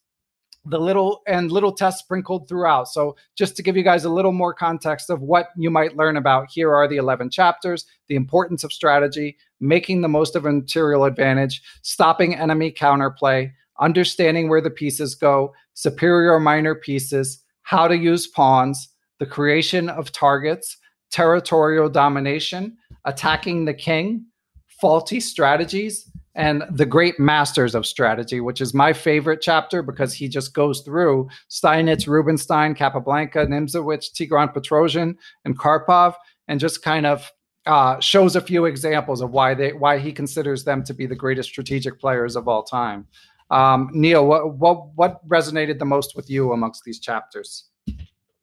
[0.66, 2.90] the little and little tests sprinkled throughout.
[2.90, 6.18] So just to give you guys a little more context of what you might learn
[6.18, 10.52] about, here are the eleven chapters: the importance of strategy, making the most of a
[10.52, 17.88] material advantage, stopping enemy counterplay understanding where the pieces go, superior or minor pieces, how
[17.88, 20.78] to use pawns, the creation of targets,
[21.12, 24.26] territorial domination, attacking the king,
[24.68, 30.30] faulty strategies, and the great masters of strategy, which is my favorite chapter because he
[30.30, 36.14] just goes through Steinitz, Rubinstein, Capablanca, Nimzowitsch, Tigran Petrosian, and Karpov,
[36.48, 37.32] and just kind of
[37.66, 41.16] uh, shows a few examples of why they why he considers them to be the
[41.16, 43.08] greatest strategic players of all time.
[43.50, 47.70] Um, Neil, what, what what resonated the most with you amongst these chapters?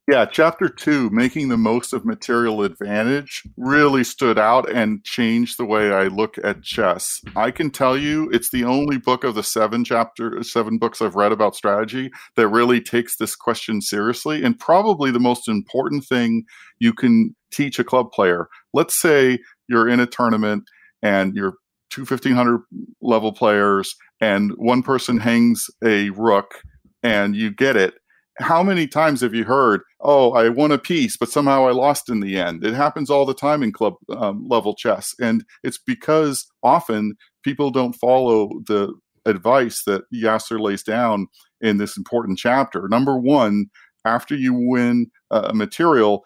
[0.07, 5.65] Yeah, chapter two, making the most of material advantage, really stood out and changed the
[5.65, 7.23] way I look at chess.
[7.37, 11.15] I can tell you, it's the only book of the seven chapter, seven books I've
[11.15, 16.45] read about strategy that really takes this question seriously, and probably the most important thing
[16.79, 18.49] you can teach a club player.
[18.75, 19.39] Let's say
[19.69, 20.65] you're in a tournament
[21.03, 21.55] and you're
[21.89, 22.61] two 1500
[23.01, 26.63] level players and one person hangs a rook
[27.03, 27.95] and you get it
[28.39, 32.09] how many times have you heard, "Oh, I won a piece, but somehow I lost
[32.09, 32.65] in the end"?
[32.65, 37.71] It happens all the time in club um, level chess, and it's because often people
[37.71, 38.93] don't follow the
[39.27, 41.29] advice that Yasser lays down
[41.61, 42.89] in this important chapter.
[42.89, 43.67] Number one,
[44.05, 46.25] after you win a material,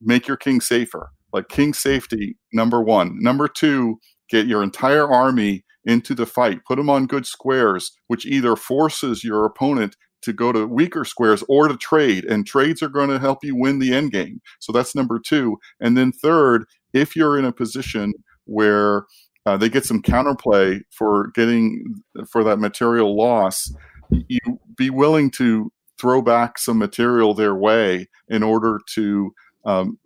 [0.00, 1.10] make your king safer.
[1.32, 3.16] Like king safety, number one.
[3.20, 6.60] Number two, get your entire army into the fight.
[6.66, 11.42] Put them on good squares, which either forces your opponent to go to weaker squares
[11.48, 12.24] or to trade.
[12.24, 14.40] And trades are going to help you win the end game.
[14.60, 15.58] So that's number two.
[15.80, 18.12] And then third, if you're in a position
[18.44, 19.04] where
[19.44, 21.84] uh, they get some counterplay for getting
[22.30, 23.72] for that material loss,
[24.10, 24.38] you
[24.76, 29.32] be willing to throw back some material their way in order to
[29.64, 29.98] um,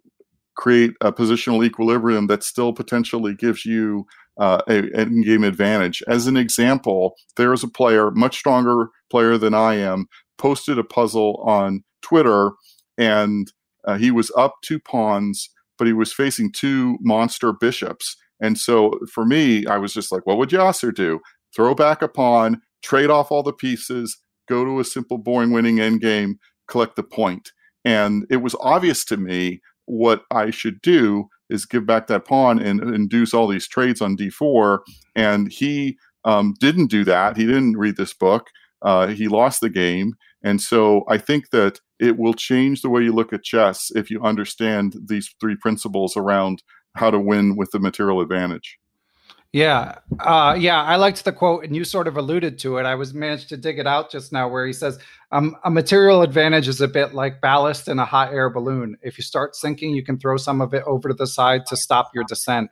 [0.56, 4.06] create a positional equilibrium that still potentially gives you
[4.38, 6.02] uh, a, an game advantage.
[6.08, 10.06] As an example, there is a player, much stronger player than I am,
[10.38, 12.52] posted a puzzle on Twitter,
[12.98, 13.52] and
[13.86, 18.16] uh, he was up two pawns, but he was facing two monster bishops.
[18.40, 21.20] And so for me, I was just like, what would Yasser do?
[21.54, 24.18] Throw back a pawn, trade off all the pieces,
[24.48, 26.34] go to a simple, boring winning endgame,
[26.68, 27.52] collect the point.
[27.84, 32.58] And it was obvious to me what I should do is give back that pawn
[32.58, 34.78] and induce all these trades on d4.
[35.14, 37.36] And he um, didn't do that.
[37.36, 38.48] He didn't read this book.
[38.82, 40.14] Uh, he lost the game.
[40.42, 44.10] And so I think that it will change the way you look at chess if
[44.10, 46.62] you understand these three principles around
[46.96, 48.78] how to win with the material advantage.
[49.52, 52.84] Yeah, uh, yeah, I liked the quote, and you sort of alluded to it.
[52.84, 54.98] I was managed to dig it out just now, where he says,
[55.32, 58.96] um, "A material advantage is a bit like ballast in a hot air balloon.
[59.02, 61.76] If you start sinking, you can throw some of it over to the side to
[61.76, 62.70] stop your descent."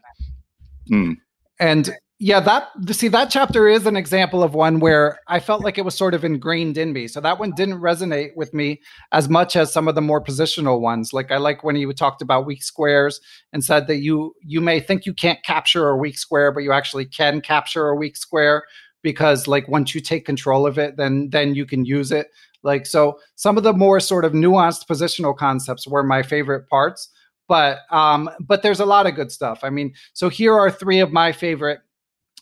[0.90, 1.16] Mm.
[1.58, 5.78] And yeah that see that chapter is an example of one where i felt like
[5.78, 7.08] it was sort of ingrained in me.
[7.08, 10.80] So that one didn't resonate with me as much as some of the more positional
[10.80, 11.12] ones.
[11.12, 13.20] Like i like when you talked about weak squares
[13.52, 16.72] and said that you you may think you can't capture a weak square but you
[16.72, 18.62] actually can capture a weak square
[19.02, 22.28] because like once you take control of it then then you can use it.
[22.62, 27.08] Like so some of the more sort of nuanced positional concepts were my favorite parts
[27.48, 29.60] but um but there's a lot of good stuff.
[29.64, 31.80] I mean so here are three of my favorite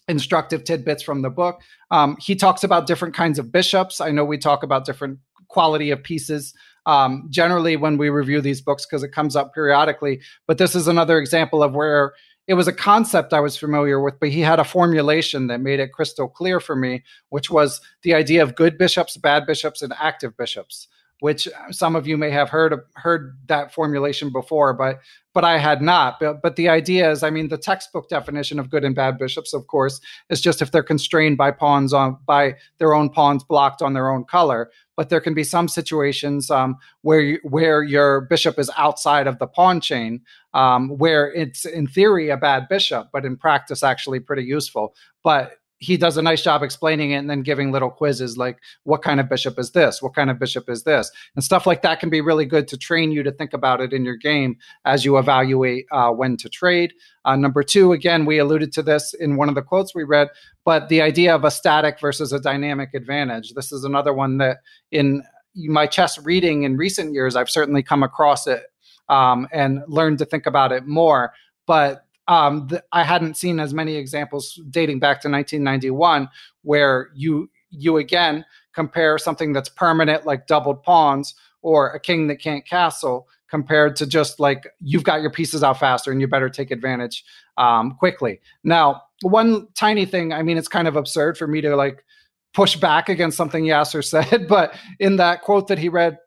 [0.09, 1.61] instructive tidbits from the book.
[1.91, 4.01] Um, he talks about different kinds of bishops.
[4.01, 6.55] I know we talk about different quality of pieces
[6.87, 10.21] um, generally when we review these books because it comes up periodically.
[10.47, 12.15] But this is another example of where
[12.49, 15.79] it was a concept I was familiar with, but he had a formulation that made
[15.79, 19.95] it crystal clear for me, which was the idea of good bishops, bad bishops, and
[19.99, 20.89] active bishops
[21.23, 24.99] which some of you may have heard heard that formulation before, but
[25.33, 26.19] but I had not.
[26.19, 29.55] But, but the idea is, I mean, the textbook definition of good and bad bishops,
[29.55, 33.83] of course, is just if they're constrained by pawns on by their own pawns blocked
[33.83, 34.69] on their own color.
[34.97, 39.39] But there can be some situations um, where you, where your bishop is outside of
[39.39, 40.23] the pawn chain,
[40.55, 44.93] um, where it's in theory a bad bishop, but in practice actually pretty useful.
[45.23, 49.03] But he does a nice job explaining it and then giving little quizzes like what
[49.03, 50.01] kind of bishop is this?
[50.01, 51.11] What kind of bishop is this?
[51.35, 53.93] And stuff like that can be really good to train you to think about it
[53.93, 56.95] in your game as you evaluate uh, when to trade.
[57.25, 60.29] Uh, number two again we alluded to this in one of the quotes we read
[60.65, 63.53] but the idea of a static versus a dynamic advantage.
[63.55, 64.59] This is another one that
[64.93, 68.65] in my chess reading in recent years i've certainly come across it
[69.11, 71.35] um, and learned to think about it more
[71.67, 76.29] but um, th- I hadn't seen as many examples dating back to 1991
[76.63, 82.37] where you you again compare something that's permanent like doubled pawns or a king that
[82.37, 86.49] can't castle compared to just like you've got your pieces out faster and you better
[86.49, 87.25] take advantage
[87.59, 88.41] um, quickly.
[88.65, 92.05] Now, one tiny thing, I mean, it's kind of absurd for me to like
[92.55, 96.19] push back against something Yasser said, but in that quote that he read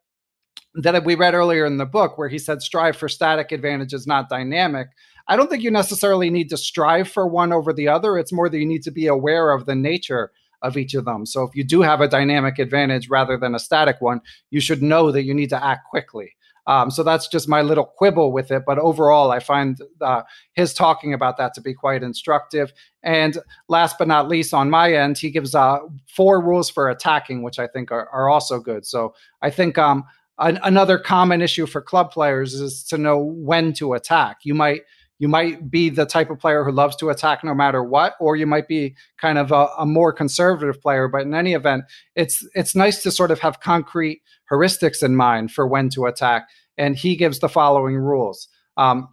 [0.75, 4.27] that we read earlier in the book where he said strive for static advantages not
[4.27, 4.89] dynamic
[5.27, 8.17] I don't think you necessarily need to strive for one over the other.
[8.17, 11.25] It's more that you need to be aware of the nature of each of them.
[11.25, 14.81] So if you do have a dynamic advantage rather than a static one, you should
[14.81, 16.35] know that you need to act quickly.
[16.67, 18.63] Um, so that's just my little quibble with it.
[18.65, 22.73] But overall, I find uh, his talking about that to be quite instructive.
[23.03, 27.43] And last but not least, on my end, he gives uh, four rules for attacking,
[27.43, 28.85] which I think are, are also good.
[28.85, 30.05] So I think um,
[30.39, 34.37] an, another common issue for club players is to know when to attack.
[34.43, 34.81] You might
[35.17, 38.35] you might be the type of player who loves to attack no matter what, or
[38.35, 41.07] you might be kind of a, a, more conservative player.
[41.07, 41.85] But in any event,
[42.15, 46.47] it's it's nice to sort of have concrete heuristics in mind for when to attack.
[46.77, 48.49] And he gives the following rules.
[48.75, 49.09] Um,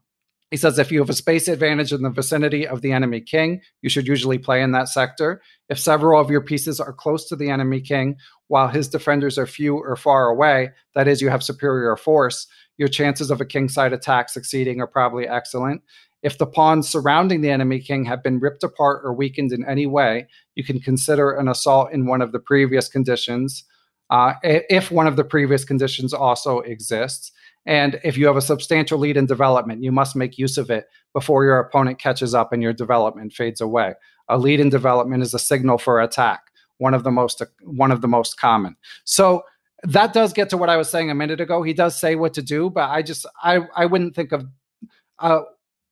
[0.52, 3.62] he says if you have a space advantage in the vicinity of the enemy king,
[3.80, 5.40] you should usually play in that sector.
[5.70, 8.16] If several of your pieces are close to the enemy king,
[8.48, 12.46] while his defenders are few or far away, that is, you have superior force,
[12.82, 15.82] your chances of a kingside attack succeeding are probably excellent.
[16.24, 19.86] If the pawns surrounding the enemy king have been ripped apart or weakened in any
[19.86, 20.26] way,
[20.56, 23.62] you can consider an assault in one of the previous conditions.
[24.10, 27.30] Uh, if one of the previous conditions also exists.
[27.66, 30.86] And if you have a substantial lead in development, you must make use of it
[31.12, 33.94] before your opponent catches up and your development fades away.
[34.28, 36.40] A lead in development is a signal for attack,
[36.78, 38.74] one of the most one of the most common.
[39.04, 39.44] So
[39.82, 41.62] that does get to what I was saying a minute ago.
[41.62, 44.46] He does say what to do, but I just I I wouldn't think of
[45.18, 45.40] uh,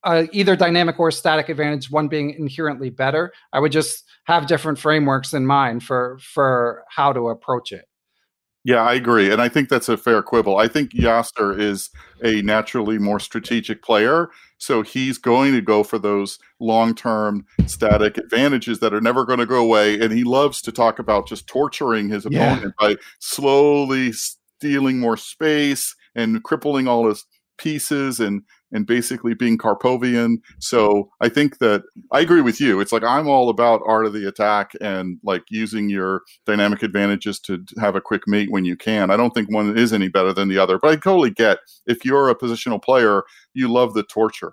[0.05, 3.33] uh, either dynamic or static advantage, one being inherently better.
[3.53, 7.87] I would just have different frameworks in mind for for how to approach it.
[8.63, 9.33] Yeah, I agree.
[9.33, 10.59] And I think that's a fair quibble.
[10.59, 11.91] I think Yasser is
[12.23, 14.29] a naturally more strategic player.
[14.61, 19.39] So he's going to go for those long term static advantages that are never going
[19.39, 19.99] to go away.
[19.99, 22.89] And he loves to talk about just torturing his opponent yeah.
[22.89, 27.25] by slowly stealing more space and crippling all his
[27.57, 28.43] pieces and
[28.73, 30.37] and basically being Karpovian.
[30.59, 32.81] So I think that I agree with you.
[32.81, 37.41] It's like I'm all about art of the attack and like using your dynamic advantages
[37.41, 39.11] to have a quick mate when you can.
[39.11, 42.05] I don't think one is any better than the other, but I totally get if
[42.05, 43.23] you're a positional player,
[43.55, 44.53] you love the torture.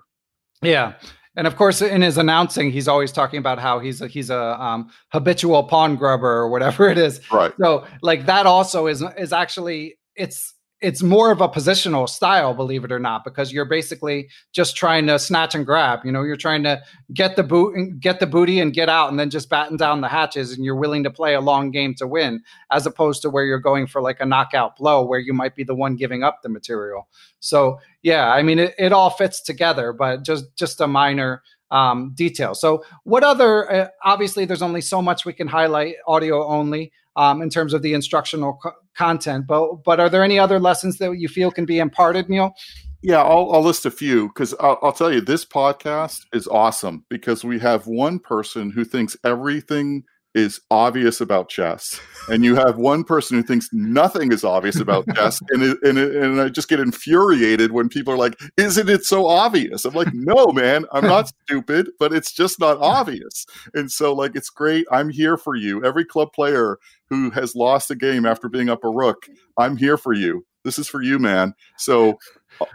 [0.62, 0.94] Yeah.
[1.36, 4.60] And of course, in his announcing, he's always talking about how he's a, he's a
[4.60, 7.20] um, habitual pawn grubber or whatever it is.
[7.30, 7.52] Right.
[7.60, 12.84] So, like that also is is actually it's it's more of a positional style, believe
[12.84, 16.00] it or not, because you're basically just trying to snatch and grab.
[16.04, 16.80] You know, you're trying to
[17.12, 20.00] get the boot, and get the booty, and get out, and then just batten down
[20.00, 20.52] the hatches.
[20.52, 23.58] And you're willing to play a long game to win, as opposed to where you're
[23.58, 26.48] going for like a knockout blow, where you might be the one giving up the
[26.48, 27.08] material.
[27.40, 32.12] So yeah, I mean, it, it all fits together, but just just a minor um,
[32.14, 32.54] detail.
[32.54, 33.70] So, what other?
[33.70, 37.82] Uh, obviously, there's only so much we can highlight audio only um, in terms of
[37.82, 39.46] the instructional co- content.
[39.46, 42.54] But but are there any other lessons that you feel can be imparted, Neil?
[43.02, 47.04] Yeah, I'll, I'll list a few because I'll, I'll, tell you this podcast is awesome
[47.08, 50.02] because we have one person who thinks everything
[50.38, 55.04] is obvious about chess, and you have one person who thinks nothing is obvious about
[55.14, 58.88] chess, and it, and it, and I just get infuriated when people are like, "Isn't
[58.88, 63.44] it so obvious?" I'm like, "No, man, I'm not stupid, but it's just not obvious."
[63.74, 64.86] And so, like, it's great.
[64.90, 65.84] I'm here for you.
[65.84, 66.78] Every club player
[67.10, 69.26] who has lost a game after being up a rook,
[69.58, 70.46] I'm here for you.
[70.64, 71.54] This is for you, man.
[71.76, 72.18] So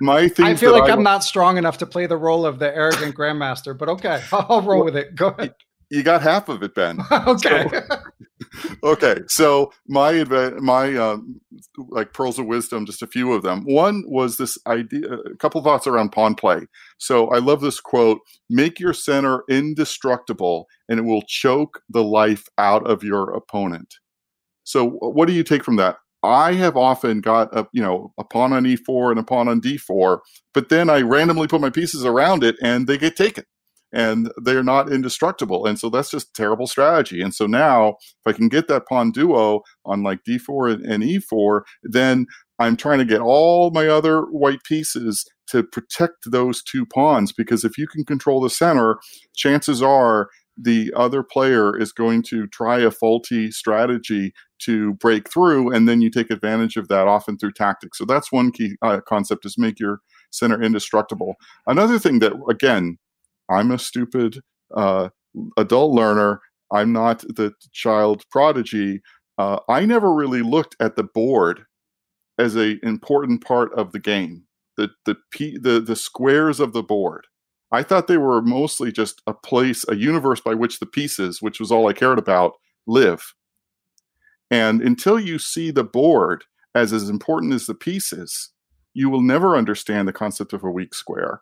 [0.02, 0.46] my thing.
[0.46, 3.16] I feel like I, am not strong enough to play the role of the arrogant
[3.16, 5.16] grandmaster, but okay, I'll roll with it.
[5.16, 5.56] Go ahead.
[5.94, 6.98] You got half of it, Ben.
[7.12, 7.70] okay.
[7.70, 8.00] So,
[8.84, 9.18] okay.
[9.28, 10.24] So my
[10.60, 11.40] my um,
[11.90, 13.62] like pearls of wisdom, just a few of them.
[13.66, 16.62] One was this idea, a couple thoughts around pawn play.
[16.98, 22.46] So I love this quote: "Make your center indestructible, and it will choke the life
[22.58, 23.94] out of your opponent."
[24.64, 25.98] So what do you take from that?
[26.24, 29.62] I have often got a you know a pawn on e4 and a pawn on
[29.62, 30.22] d4,
[30.56, 33.44] but then I randomly put my pieces around it and they get taken
[33.94, 35.66] and they're not indestructible.
[35.66, 37.22] And so that's just terrible strategy.
[37.22, 41.04] And so now, if I can get that pawn duo on like d4 and, and
[41.04, 42.26] e4, then
[42.60, 47.64] I'm trying to get all my other white pieces to protect those two pawns because
[47.64, 49.00] if you can control the center,
[49.36, 55.72] chances are the other player is going to try a faulty strategy to break through
[55.74, 59.00] and then you take advantage of that often through tactics so that's one key uh,
[59.08, 61.34] concept is make your center indestructible
[61.66, 62.98] another thing that again
[63.50, 64.42] I'm a stupid
[64.76, 65.10] uh,
[65.58, 66.42] adult learner.
[66.72, 69.02] I'm not the child prodigy.
[69.38, 71.66] Uh, I never really looked at the board
[72.40, 74.44] as an important part of the game.
[74.78, 77.28] The the p the the squares of the board.
[77.72, 81.60] I thought they were mostly just a place, a universe by which the pieces, which
[81.60, 82.54] was all I cared about,
[82.86, 83.34] live.
[84.52, 86.44] And until you see the board
[86.76, 88.52] as as important as the pieces,
[88.94, 91.42] you will never understand the concept of a weak square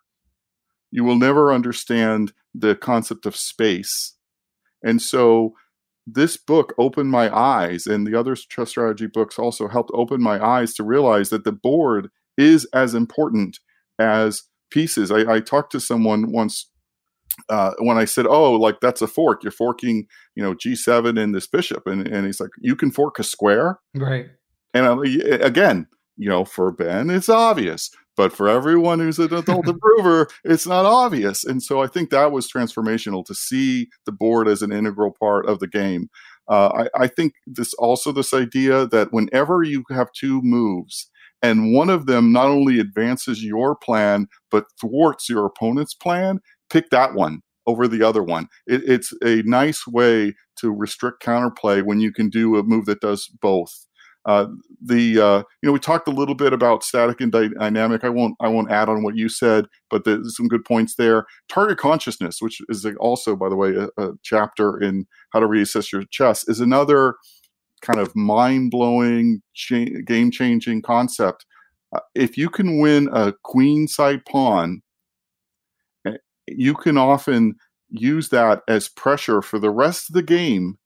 [0.91, 4.15] you will never understand the concept of space.
[4.83, 5.53] And so
[6.05, 10.43] this book opened my eyes, and the other chess strategy books also helped open my
[10.43, 13.59] eyes to realize that the board is as important
[13.99, 15.11] as pieces.
[15.11, 16.69] I, I talked to someone once
[17.49, 19.43] uh, when I said, "Oh, like that's a fork.
[19.43, 23.19] You're forking, you know, G7 and this bishop," and and he's like, "You can fork
[23.19, 24.27] a square, right?"
[24.73, 24.93] And I,
[25.35, 25.87] again,
[26.17, 27.89] you know, for Ben, it's obvious.
[28.17, 31.43] But for everyone who's an adult improver, it's not obvious.
[31.43, 35.47] And so I think that was transformational to see the board as an integral part
[35.47, 36.09] of the game.
[36.47, 41.09] Uh, I, I think this also this idea that whenever you have two moves
[41.41, 46.39] and one of them not only advances your plan but thwarts your opponent's plan,
[46.69, 48.47] pick that one over the other one.
[48.67, 53.01] It, it's a nice way to restrict counterplay when you can do a move that
[53.01, 53.87] does both.
[54.25, 54.45] Uh,
[54.83, 58.03] the uh, you know we talked a little bit about static and dynamic.
[58.03, 61.25] I won't I won't add on what you said, but there's some good points there.
[61.49, 65.91] Target consciousness, which is also by the way a, a chapter in how to reassess
[65.91, 67.15] your chess, is another
[67.81, 71.45] kind of mind blowing, cha- game changing concept.
[71.93, 74.81] Uh, if you can win a queen side pawn,
[76.05, 76.17] eh,
[76.47, 77.55] you can often
[77.89, 80.77] use that as pressure for the rest of the game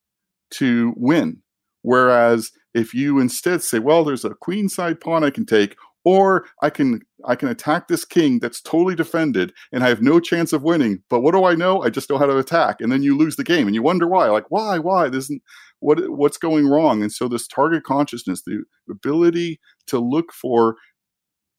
[0.52, 1.42] to win.
[1.86, 6.48] Whereas if you instead say, well, there's a queen side pawn I can take, or
[6.64, 10.52] I can I can attack this king that's totally defended and I have no chance
[10.52, 11.04] of winning.
[11.10, 11.84] But what do I know?
[11.84, 14.08] I just know how to attack, and then you lose the game, and you wonder
[14.08, 14.28] why.
[14.30, 14.80] Like why?
[14.80, 15.10] Why?
[15.10, 15.44] This isn't
[15.80, 17.04] what what's going wrong.
[17.04, 20.76] And so this target consciousness, the ability to look for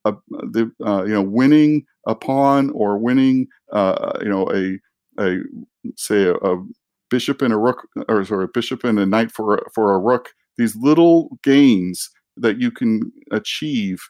[0.04, 4.78] a, the uh, you know winning a pawn or winning uh, you know a
[5.22, 5.38] a
[5.96, 6.64] say a, a
[7.11, 9.98] bishop and a rook or sorry a bishop and a knight for a, for a
[9.98, 14.00] rook these little gains that you can achieve,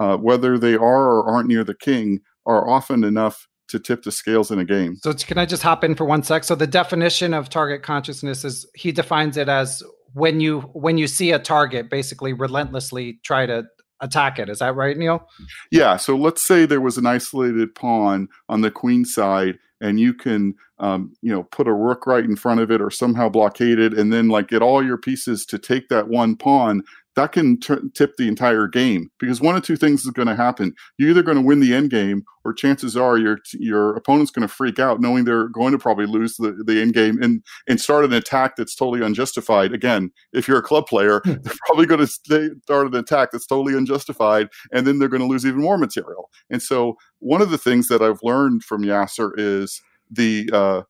[0.00, 4.12] uh, whether they are or aren't near the king, are often enough to tip the
[4.12, 4.96] scales in a game.
[5.02, 6.44] So can I just hop in for one sec?
[6.44, 9.82] So the definition of target consciousness is he defines it as
[10.12, 13.64] when you when you see a target, basically relentlessly try to
[14.00, 14.48] attack it.
[14.48, 15.26] Is that right, Neil?
[15.72, 15.96] Yeah.
[15.96, 20.54] So let's say there was an isolated pawn on the queen side and you can
[20.78, 23.94] um, you know put a rook right in front of it or somehow blockade it
[23.94, 26.82] and then like get all your pieces to take that one pawn
[27.16, 30.36] that can t- tip the entire game because one of two things is going to
[30.36, 30.74] happen.
[30.98, 34.46] You're either going to win the end game or chances are your your opponent's going
[34.46, 37.80] to freak out knowing they're going to probably lose the, the end game and and
[37.80, 39.72] start an attack that's totally unjustified.
[39.72, 41.34] Again if you're a club player hmm.
[41.42, 45.28] they're probably going to start an attack that's totally unjustified and then they're going to
[45.28, 46.30] lose even more material.
[46.50, 50.82] And so one of the things that i've learned from yasser is the uh,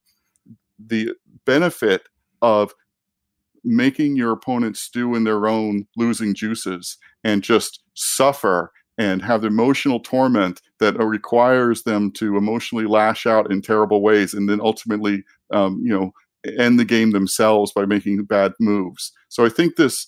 [0.78, 1.14] the
[1.44, 2.02] benefit
[2.42, 2.74] of
[3.66, 9.48] making your opponent stew in their own losing juices and just suffer and have the
[9.48, 15.22] emotional torment that requires them to emotionally lash out in terrible ways and then ultimately
[15.52, 16.12] um, you know
[16.58, 19.12] end the game themselves by making bad moves.
[19.28, 20.06] So i think this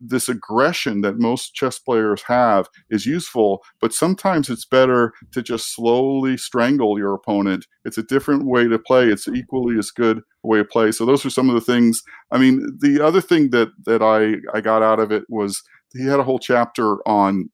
[0.00, 5.74] this aggression that most chess players have is useful, but sometimes it's better to just
[5.74, 7.66] slowly strangle your opponent.
[7.84, 9.06] It's a different way to play.
[9.08, 10.92] It's equally as good a way to play.
[10.92, 12.02] So those are some of the things.
[12.30, 15.62] I mean, the other thing that that I I got out of it was
[15.94, 17.50] he had a whole chapter on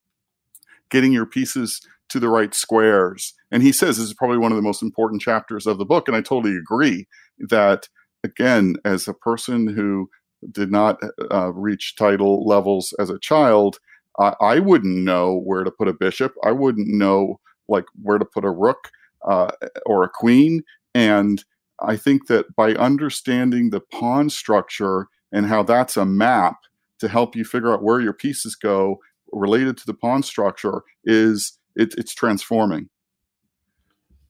[0.91, 3.35] getting your pieces to the right squares.
[3.51, 6.09] And he says this is probably one of the most important chapters of the book.
[6.09, 7.07] And I totally agree
[7.39, 7.89] that
[8.25, 10.09] again, as a person who
[10.51, 11.01] did not
[11.33, 13.79] uh, reach title levels as a child,
[14.19, 16.35] I, I, wouldn't know where to put a bishop.
[16.45, 18.91] I wouldn't know like where to put a rook
[19.27, 19.51] uh,
[19.87, 20.63] or a queen.
[20.95, 21.45] And
[21.81, 26.57] I think that by understanding the pawn structure and how that's a map
[27.01, 28.99] to help you figure out where your pieces go
[29.33, 32.89] related to the pawn structure is it, it's transforming.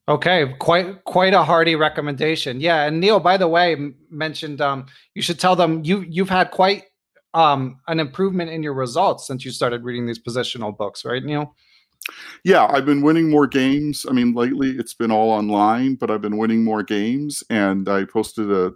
[0.09, 2.61] Okay, quite quite a hearty recommendation.
[2.61, 3.77] Yeah, and Neil, by the way,
[4.11, 6.85] mentioned um, you should tell them you you've had quite
[7.35, 11.55] um, an improvement in your results since you started reading these positional books, right, Neil?
[12.43, 14.07] Yeah, I've been winning more games.
[14.09, 17.43] I mean, lately it's been all online, but I've been winning more games.
[17.51, 18.73] And I posted a,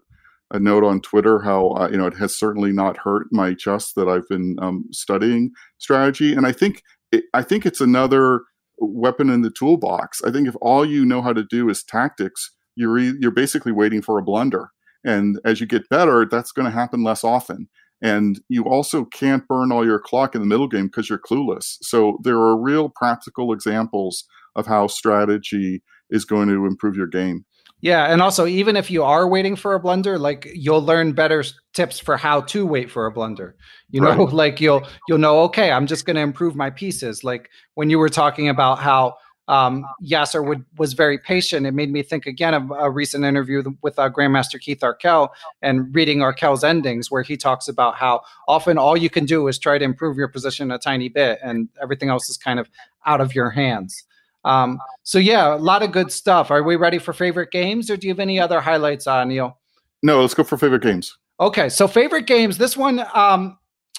[0.51, 3.95] a note on Twitter how uh, you know it has certainly not hurt my chest
[3.97, 6.35] that I've been um, studying strategy.
[6.35, 8.43] And I think it, I think it's another
[8.79, 10.23] weapon in the toolbox.
[10.25, 14.03] I think if all you know how to do is tactics, you're you're basically waiting
[14.03, 14.71] for a blunder.
[15.05, 17.69] And as you get better, that's going to happen less often.
[18.01, 21.77] And you also can't burn all your clock in the middle game because you're clueless.
[21.83, 24.25] So there are real practical examples
[24.57, 27.45] of how strategy is going to improve your game.
[27.83, 31.43] Yeah, and also even if you are waiting for a blunder, like you'll learn better
[31.75, 33.57] tips for how to wait for a blunder.
[33.91, 34.33] You know, right.
[34.33, 37.25] like you'll you'll know, okay, I'm just going to improve my pieces.
[37.25, 39.17] Like when you were talking about how
[39.49, 41.67] um, Yasser would, was very patient.
[41.67, 45.93] It made me think again of a recent interview with uh, Grandmaster Keith Arkell and
[45.93, 49.77] reading Arkell's endings, where he talks about how often all you can do is try
[49.79, 52.71] to improve your position a tiny bit, and everything else is kind of
[53.05, 54.05] out of your hands.
[54.45, 56.51] Um, so yeah, a lot of good stuff.
[56.51, 59.59] Are we ready for favorite games, or do you have any other highlights, uh, Neil?
[60.03, 61.17] No, let's go for favorite games.
[61.39, 62.59] Okay, so favorite games.
[62.59, 63.57] This one, um,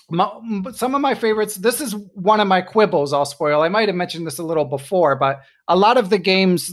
[0.09, 0.29] my,
[0.73, 1.55] some of my favorites.
[1.55, 3.13] This is one of my quibbles.
[3.13, 3.61] I'll spoil.
[3.61, 6.71] I might have mentioned this a little before, but a lot of the games,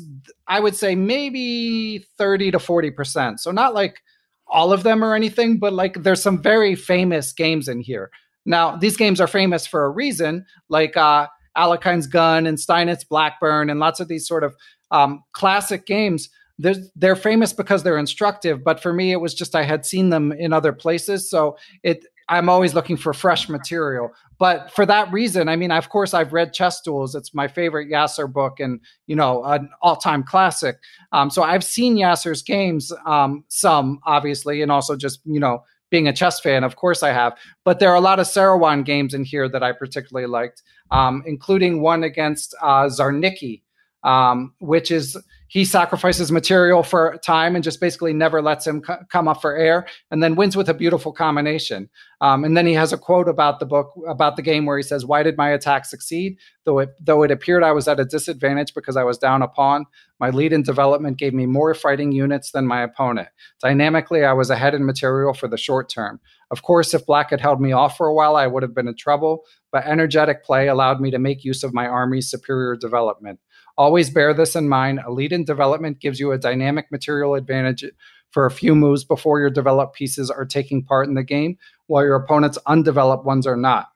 [0.49, 3.41] I would say maybe thirty to forty percent.
[3.41, 4.01] So not like
[4.49, 8.11] all of them or anything, but like there's some very famous games in here.
[8.45, 10.45] Now these games are famous for a reason.
[10.69, 11.29] Like uh,
[11.61, 14.55] Alekhine's Gun and Steinitz Blackburne and lots of these sort of
[14.91, 16.29] um, classic games.
[16.61, 18.63] they're, they're famous because they're instructive.
[18.63, 22.05] But for me, it was just I had seen them in other places, so it
[22.29, 24.11] I'm always looking for fresh material.
[24.39, 27.17] But for that reason, I mean, of course, I've read Chess Duels.
[27.17, 30.77] It's my favorite Yasser book and, you know, an all time classic.
[31.11, 36.09] Um, so I've seen Yasser's games, um, some obviously, and also just, you know, being
[36.09, 37.37] a chess fan, of course I have.
[37.65, 41.23] But there are a lot of Seirawan games in here that I particularly liked, um,
[41.27, 43.63] including one against uh, Zarnicki,
[44.03, 45.17] um, which is
[45.51, 49.57] he sacrifices material for time and just basically never lets him c- come up for
[49.57, 51.91] air and then wins with a beautiful combination.
[52.21, 54.85] Um, and then he has a quote about the book about the game where he
[54.85, 56.39] says why did my attack succeed?
[56.65, 59.49] Though it though it appeared i was at a disadvantage because i was down a
[59.49, 59.87] pawn
[60.21, 63.29] my lead in development gave me more fighting units than my opponent.
[63.61, 66.21] Dynamically i was ahead in material for the short term.
[66.53, 68.87] Of course if black had held me off for a while i would have been
[68.87, 69.43] in trouble
[69.73, 73.41] but energetic play allowed me to make use of my army's superior development
[73.81, 75.01] Always bear this in mind.
[75.07, 77.83] A lead in development gives you a dynamic material advantage
[78.31, 81.57] for a few moves before your developed pieces are taking part in the game,
[81.87, 83.87] while your opponent's undeveloped ones are not.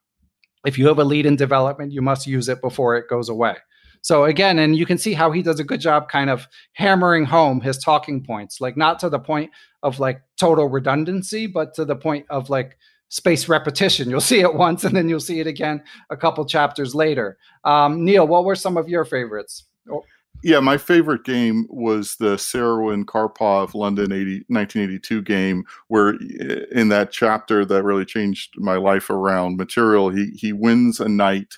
[0.64, 3.56] If you have a lead in development, you must use it before it goes away.
[4.00, 7.26] So again, and you can see how he does a good job kind of hammering
[7.26, 9.50] home his talking points, like not to the point
[9.82, 12.78] of like total redundancy, but to the point of like
[13.10, 14.08] space repetition.
[14.08, 17.36] You'll see it once and then you'll see it again a couple chapters later.
[17.64, 19.66] Um, Neil, what were some of your favorites?
[19.90, 20.02] Oh.
[20.42, 26.90] Yeah, my favorite game was the Seirawan Karpov London 80, 1982 game, where eh, in
[26.90, 31.54] that chapter that really changed my life around material, he, he wins a knight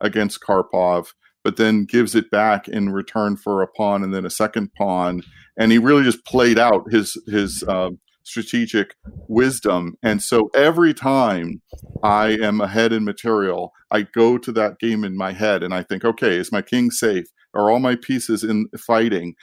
[0.00, 1.08] against Karpov,
[1.42, 5.22] but then gives it back in return for a pawn and then a second pawn.
[5.56, 7.90] And he really just played out his his uh,
[8.22, 8.94] strategic
[9.26, 9.96] wisdom.
[10.02, 11.60] And so every time
[12.04, 15.82] I am ahead in material, I go to that game in my head and I
[15.82, 17.26] think, okay, is my king safe?
[17.54, 19.34] Are all my pieces in fighting?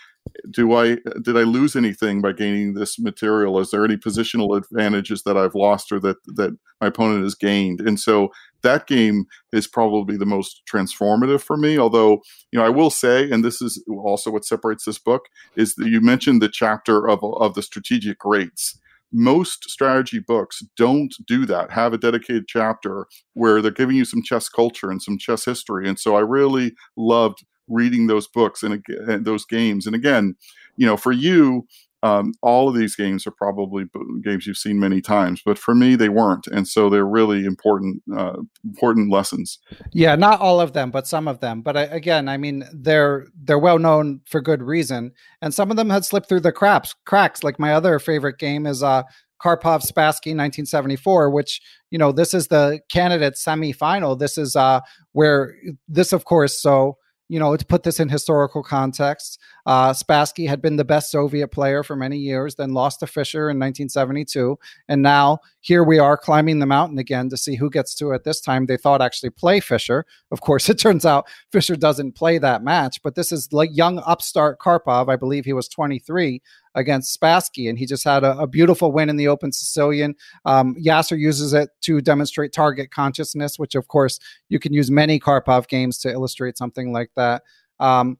[0.49, 3.59] Do I did I lose anything by gaining this material?
[3.59, 7.81] Is there any positional advantages that I've lost or that that my opponent has gained?
[7.81, 8.29] And so
[8.63, 11.77] that game is probably the most transformative for me.
[11.77, 15.25] Although, you know, I will say, and this is also what separates this book,
[15.55, 18.79] is that you mentioned the chapter of of the strategic rates.
[19.11, 24.21] most strategy books don't do that have a dedicated chapter where they're giving you some
[24.23, 28.83] chess culture and some chess history and so i really loved reading those books and,
[29.07, 29.85] and those games.
[29.85, 30.35] And again,
[30.77, 31.67] you know, for you,
[32.05, 33.85] um, all of these games are probably
[34.23, 38.03] games you've seen many times, but for me, they weren't, and so they're really important,
[38.15, 39.57] uh, important lessons.
[39.91, 41.63] Yeah, not all of them, but some of them.
[41.63, 45.77] But I, again, I mean, they're they're well known for good reason, and some of
[45.77, 46.93] them had slipped through the cracks.
[47.07, 49.01] Cracks, like my other favorite game is uh,
[49.41, 51.59] Karpov Spassky 1974, which
[51.89, 54.19] you know this is the candidate semifinal.
[54.19, 54.81] This is uh,
[55.13, 55.55] where
[55.87, 56.97] this, of course, so
[57.27, 61.47] you know, to put this in historical context, uh, Spassky had been the best Soviet
[61.47, 64.57] player for many years, then lost to Fischer in 1972.
[64.87, 68.23] And now here we are climbing the mountain again to see who gets to it
[68.23, 68.67] this time.
[68.67, 70.05] They thought actually play Fischer.
[70.31, 73.99] Of course, it turns out Fischer doesn't play that match, but this is like young
[74.05, 75.09] upstart Karpov.
[75.09, 76.41] I believe he was 23
[76.75, 80.15] against Spassky, and he just had a, a beautiful win in the Open Sicilian.
[80.45, 84.19] Um, Yasser uses it to demonstrate target consciousness, which of course
[84.49, 87.43] you can use many Karpov games to illustrate something like that.
[87.79, 88.17] Um,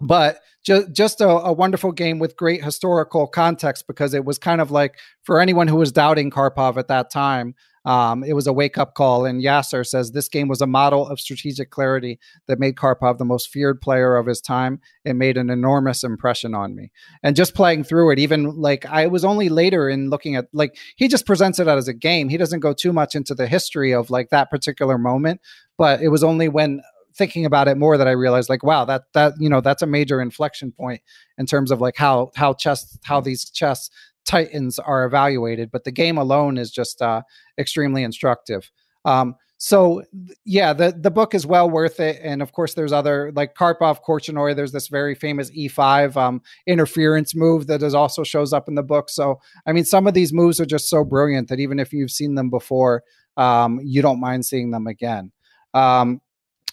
[0.00, 4.60] but ju- just a, a, wonderful game with great historical context because it was kind
[4.60, 7.54] of like for anyone who was doubting Karpov at that time,
[7.84, 9.24] um, it was a wake up call.
[9.24, 13.24] And Yasser says this game was a model of strategic clarity that made Karpov the
[13.24, 14.80] most feared player of his time.
[15.04, 16.90] It made an enormous impression on me.
[17.22, 20.76] And just playing through it, even like I was only later in looking at like
[20.96, 22.28] he just presents it as a game.
[22.28, 25.40] He doesn't go too much into the history of like that particular moment.
[25.78, 26.82] But it was only when
[27.16, 29.86] thinking about it more that I realized like wow that that you know that's a
[29.86, 31.02] major inflection point
[31.38, 33.90] in terms of like how how chess how these chess
[34.30, 37.20] titans are evaluated but the game alone is just uh
[37.58, 38.70] extremely instructive.
[39.04, 40.02] Um so
[40.44, 43.98] yeah the the book is well worth it and of course there's other like karpov
[44.02, 48.74] korchnoi there's this very famous e5 um interference move that is also shows up in
[48.74, 49.10] the book.
[49.10, 52.12] So i mean some of these moves are just so brilliant that even if you've
[52.12, 53.02] seen them before
[53.36, 55.32] um you don't mind seeing them again.
[55.74, 56.20] Um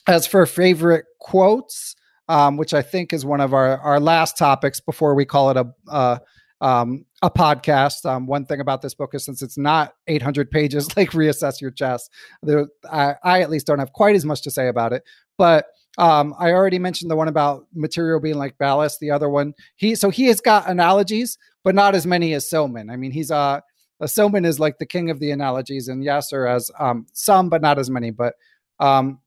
[0.07, 1.95] as for favorite quotes,
[2.29, 5.57] um, which I think is one of our, our last topics before we call it
[5.57, 6.19] a uh,
[6.61, 8.05] um, a podcast.
[8.05, 11.71] Um, one thing about this book is since it's not 800 pages like Reassess Your
[11.71, 12.09] Chess,
[12.41, 15.03] there, I, I, at least don't have quite as much to say about it.
[15.37, 15.65] But
[15.97, 18.99] um, I already mentioned the one about material being like ballast.
[18.99, 22.91] The other one, he so he has got analogies, but not as many as Silman.
[22.91, 23.61] I mean, he's uh,
[24.03, 27.79] Silman is like the king of the analogies, and Yasser has um, some, but not
[27.79, 28.11] as many.
[28.11, 28.35] But
[28.79, 29.19] um,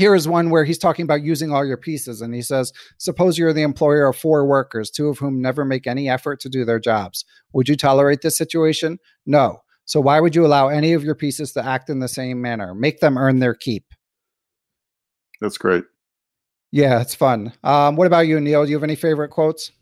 [0.00, 2.22] here is one where he's talking about using all your pieces.
[2.22, 5.86] And he says, Suppose you're the employer of four workers, two of whom never make
[5.86, 7.24] any effort to do their jobs.
[7.52, 8.98] Would you tolerate this situation?
[9.26, 9.58] No.
[9.84, 12.74] So why would you allow any of your pieces to act in the same manner?
[12.74, 13.84] Make them earn their keep.
[15.40, 15.84] That's great.
[16.72, 17.52] Yeah, it's fun.
[17.62, 18.64] Um, what about you, Neil?
[18.64, 19.72] Do you have any favorite quotes?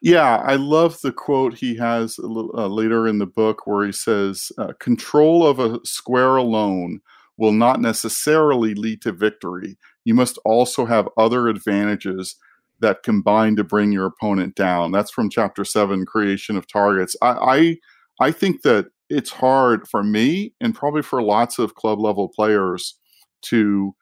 [0.00, 3.92] Yeah, I love the quote he has little, uh, later in the book where he
[3.92, 7.00] says, uh, Control of a square alone
[7.42, 9.76] will not necessarily lead to victory.
[10.04, 12.36] You must also have other advantages
[12.78, 14.92] that combine to bring your opponent down.
[14.92, 17.16] That's from chapter seven, creation of targets.
[17.20, 17.76] I, I,
[18.20, 22.96] I think that it's hard for me and probably for lots of club level players
[23.46, 23.96] to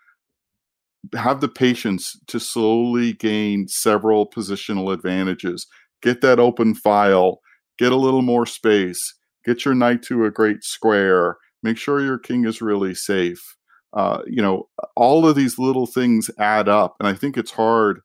[1.14, 5.66] have the patience to slowly gain several positional advantages
[6.02, 7.40] get that open file,
[7.78, 9.14] get a little more space,
[9.46, 13.56] get your knight to a great square, make sure your king is really safe.
[13.92, 16.94] Uh, you know, all of these little things add up.
[17.00, 18.00] And I think it's hard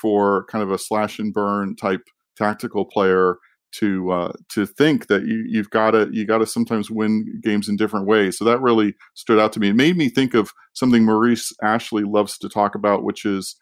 [0.00, 2.02] for kind of a slash and burn type
[2.36, 3.36] tactical player
[3.78, 7.68] to uh, to think that you, you've got to you got to sometimes win games
[7.68, 8.38] in different ways.
[8.38, 9.70] So that really stood out to me.
[9.70, 13.56] It made me think of something Maurice Ashley loves to talk about, which is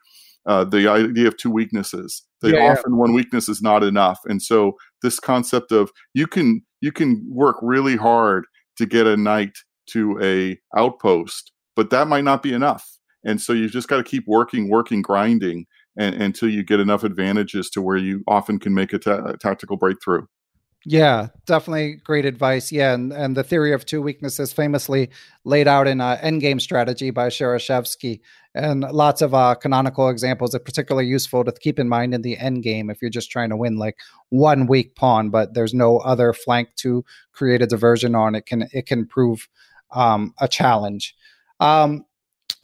[0.46, 2.22] uh, the idea of two weaknesses.
[2.42, 2.98] They yeah, often yeah.
[2.98, 4.72] one weakness is not enough, and so
[5.02, 8.44] this concept of you can you can work really hard
[8.78, 9.56] to get a knight
[9.90, 12.88] to a outpost, but that might not be enough.
[13.24, 15.66] And so you've just got to keep working, working, grinding
[15.96, 19.36] and, until you get enough advantages to where you often can make a, ta- a
[19.36, 20.26] tactical breakthrough.
[20.84, 22.72] Yeah, definitely great advice.
[22.72, 25.10] Yeah, and, and the theory of two weaknesses famously
[25.44, 28.20] laid out in uh, Endgame Strategy by Shereshevsky,
[28.56, 32.36] and lots of uh, canonical examples are particularly useful to keep in mind in the
[32.36, 33.96] endgame if you're just trying to win like
[34.30, 38.34] one weak pawn, but there's no other flank to create a diversion on.
[38.34, 39.48] It can it can prove
[39.92, 41.14] um, a challenge.
[41.60, 42.04] Um,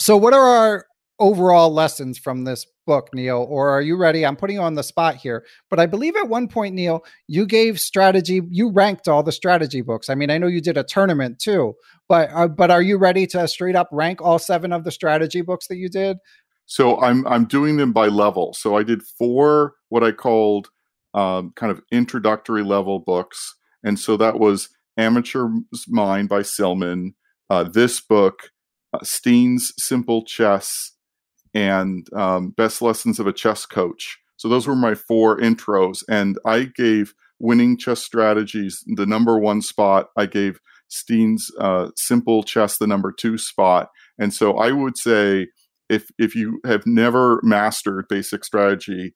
[0.01, 0.87] so, what are our
[1.19, 3.47] overall lessons from this book, Neil?
[3.49, 4.25] Or are you ready?
[4.25, 7.47] I'm putting you on the spot here, but I believe at one point, Neil, you
[7.47, 10.09] gave strategy, you ranked all the strategy books.
[10.09, 11.75] I mean, I know you did a tournament too,
[12.09, 15.41] but uh, but are you ready to straight up rank all seven of the strategy
[15.41, 16.19] books that you did?
[16.67, 18.55] So I'm I'm doing them by level.
[18.55, 20.69] So I did four what I called
[21.15, 27.15] um, kind of introductory level books, and so that was Amateur's Mind by Silman,
[27.49, 28.51] uh, this book,
[28.93, 30.93] uh, Stean's Simple Chess,
[31.55, 34.19] and um, Best Lessons of a Chess Coach.
[34.37, 39.63] So those were my four intros, and I gave Winning Chess Strategies the number one
[39.63, 40.09] spot.
[40.17, 45.49] I gave Stean's uh, Simple Chess the number two spot, and so I would say
[45.89, 49.15] if if you have never mastered basic strategy,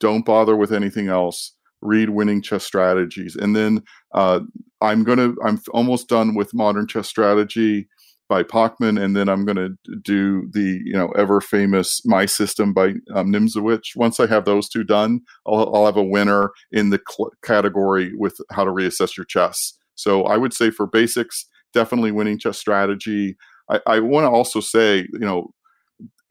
[0.00, 1.54] don't bother with anything else.
[1.80, 3.82] Read Winning Chess Strategies, and then
[4.14, 4.40] uh,
[4.80, 7.88] I'm gonna I'm almost done with Modern Chess Strategy
[8.32, 12.72] by Pachman, and then I'm going to do the you know ever famous My System
[12.72, 13.94] by um, Nimzowitsch.
[13.94, 18.10] Once I have those two done, I'll, I'll have a winner in the cl- category
[18.14, 19.74] with how to reassess your chess.
[19.96, 23.36] So I would say for basics, definitely winning chess strategy.
[23.68, 25.52] I, I want to also say, you know,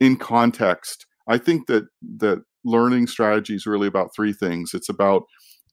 [0.00, 1.84] in context, I think that
[2.18, 4.74] that learning strategy is really about three things.
[4.74, 5.22] It's about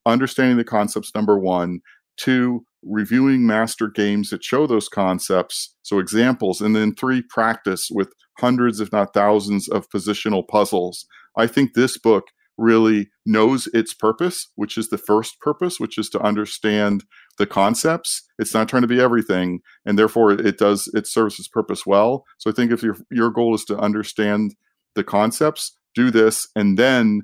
[0.06, 1.80] understanding the concepts, number one.
[2.20, 8.14] Two, reviewing master games that show those concepts, so examples, and then three, practice with
[8.40, 11.06] hundreds, if not thousands, of positional puzzles.
[11.38, 12.26] I think this book
[12.58, 17.06] really knows its purpose, which is the first purpose, which is to understand
[17.38, 18.24] the concepts.
[18.38, 22.26] It's not trying to be everything, and therefore it does it serves its purpose well.
[22.38, 24.56] So I think if your your goal is to understand
[24.96, 27.22] the concepts, do this, and then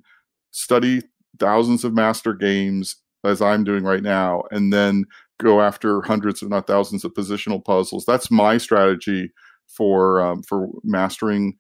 [0.51, 1.01] study
[1.37, 2.95] thousands of master games
[3.25, 5.05] as I'm doing right now, and then
[5.39, 8.05] go after hundreds, if not thousands, of positional puzzles.
[8.05, 9.31] That's my strategy
[9.67, 11.57] for um, for mastering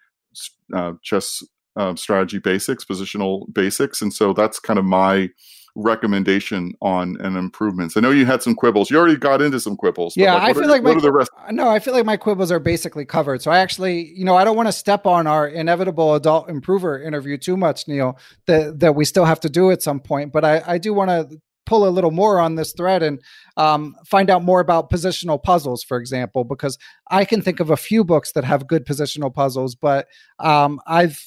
[0.73, 1.43] uh, chess
[1.75, 5.29] uh, strategy basics, positional basics, and so that's kind of my
[5.75, 7.97] recommendation on an improvements.
[7.97, 8.89] I know you had some quibbles.
[8.89, 10.15] You already got into some quibbles.
[10.15, 11.29] Yeah, like, I feel are, like my, the rest?
[11.51, 13.41] No, I feel like my quibbles are basically covered.
[13.41, 17.01] So I actually, you know, I don't want to step on our inevitable adult improver
[17.01, 18.17] interview too much, Neil.
[18.47, 20.31] That that we still have to do at some point.
[20.31, 23.21] But I, I do want to pull a little more on this thread and
[23.57, 26.77] um, find out more about positional puzzles, for example, because
[27.09, 30.07] I can think of a few books that have good positional puzzles, but
[30.39, 31.19] um, I've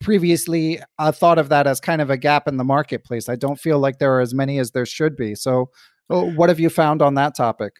[0.00, 3.28] previously uh, thought of that as kind of a gap in the marketplace.
[3.28, 5.34] I don't feel like there are as many as there should be.
[5.34, 5.70] So,
[6.10, 7.74] uh, what have you found on that topic?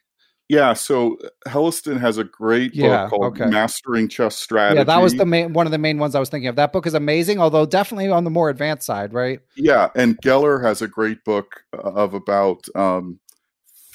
[0.49, 3.51] Yeah, so Hellsten has a great book called okay.
[3.51, 4.79] Mastering Chess Strategy.
[4.79, 6.57] Yeah, that was the main one of the main ones I was thinking of.
[6.57, 9.41] That book is amazing, although definitely on the more advanced side, right?
[9.57, 13.21] Yeah, and Gelfer has a great book of about um,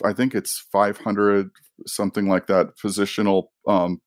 [0.04, 1.50] I think it's 500
[1.88, 4.00] something like that positional um,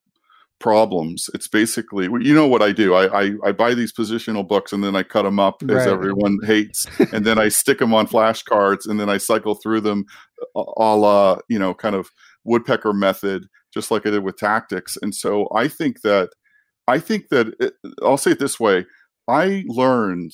[0.58, 1.28] problems.
[1.34, 2.94] It's basically, you know what I do?
[2.94, 5.78] I, I, I, buy these positional books and then I cut them up right.
[5.78, 9.82] as everyone hates, and then I stick them on flashcards and then I cycle through
[9.82, 10.04] them,
[10.54, 12.08] a la you know, kind of
[12.46, 14.96] woodpecker method, just like I did with tactics.
[15.02, 16.30] And so I think that
[16.88, 18.86] I think that it, I'll say it this way:
[19.28, 20.32] I learned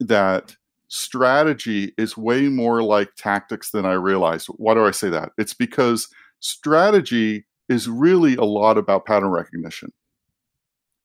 [0.00, 0.56] that
[0.88, 4.48] strategy is way more like tactics than I realized.
[4.48, 5.30] Why do I say that?
[5.38, 6.08] It's because
[6.40, 9.92] strategy is really a lot about pattern recognition.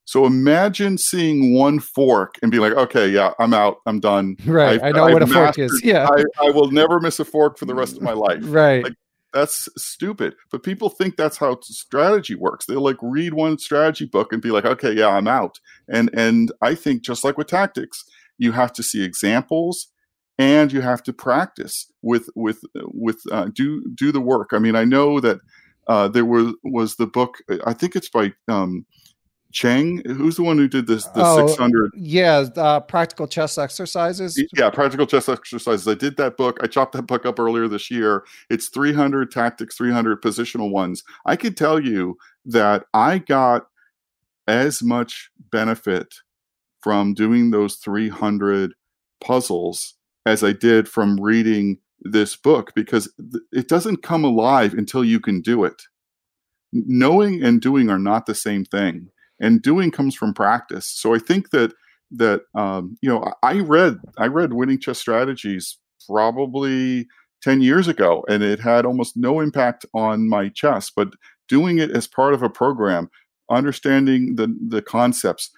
[0.05, 3.77] So imagine seeing one fork and be like, okay, yeah, I'm out.
[3.87, 4.37] I'm done.
[4.45, 4.81] Right.
[4.81, 5.81] I've, i know I've what a fork is.
[5.83, 6.07] Yeah.
[6.07, 8.41] I, I, will never miss a fork for the rest of my life.
[8.43, 8.83] Right.
[8.83, 8.93] Like,
[9.35, 10.33] that's stupid.
[10.49, 12.65] But people think that's how strategy works.
[12.65, 15.59] They'll like read one strategy book and be like, okay, yeah, I'm out.
[15.89, 18.03] And and I think just like with tactics,
[18.37, 19.87] you have to see examples
[20.37, 24.49] and you have to practice with with with uh, do do the work.
[24.53, 25.39] I mean, I know that
[25.87, 27.35] uh, there was was the book.
[27.65, 28.85] I think it's by um,
[29.55, 30.01] Cheng.
[30.05, 31.05] Who's the one who did this?
[31.05, 31.91] The oh, six hundred.
[31.95, 34.37] Yeah, uh, practical chess exercises.
[34.53, 35.87] Yeah, practical chess exercises.
[35.87, 36.59] I did that book.
[36.61, 38.25] I chopped that book up earlier this year.
[38.49, 41.03] It's three hundred tactics, three hundred positional ones.
[41.25, 43.67] I can tell you that I got
[44.45, 46.15] as much benefit
[46.81, 48.73] from doing those three hundred
[49.21, 49.93] puzzles
[50.25, 53.11] as I did from reading this book because
[53.53, 55.83] it doesn't come alive until you can do it.
[56.73, 60.87] Knowing and doing are not the same thing, and doing comes from practice.
[60.87, 61.73] So I think that
[62.11, 65.77] that um, you know I read I read Winning Chess Strategies
[66.07, 67.07] probably
[67.41, 71.09] 10 years ago and it had almost no impact on my chess but
[71.47, 73.09] doing it as part of a program
[73.49, 75.49] understanding the the concepts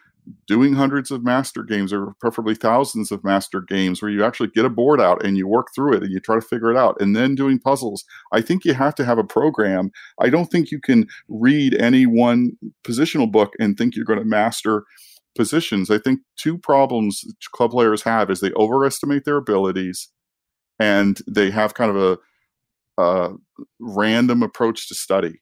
[0.45, 4.65] doing hundreds of master games or preferably thousands of master games where you actually get
[4.65, 6.99] a board out and you work through it and you try to figure it out
[6.99, 8.03] and then doing puzzles.
[8.31, 9.91] I think you have to have a program.
[10.19, 12.53] I don't think you can read any one
[12.85, 14.83] positional book and think you're going to master
[15.35, 15.89] positions.
[15.89, 20.09] I think two problems club players have is they overestimate their abilities
[20.79, 22.19] and they have kind of
[22.97, 23.33] a, a
[23.79, 25.41] random approach to study.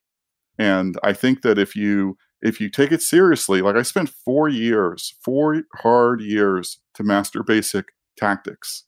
[0.58, 4.48] And i think that if you if you take it seriously, like I spent four
[4.48, 7.88] years, four hard years to master basic
[8.18, 8.84] tactics,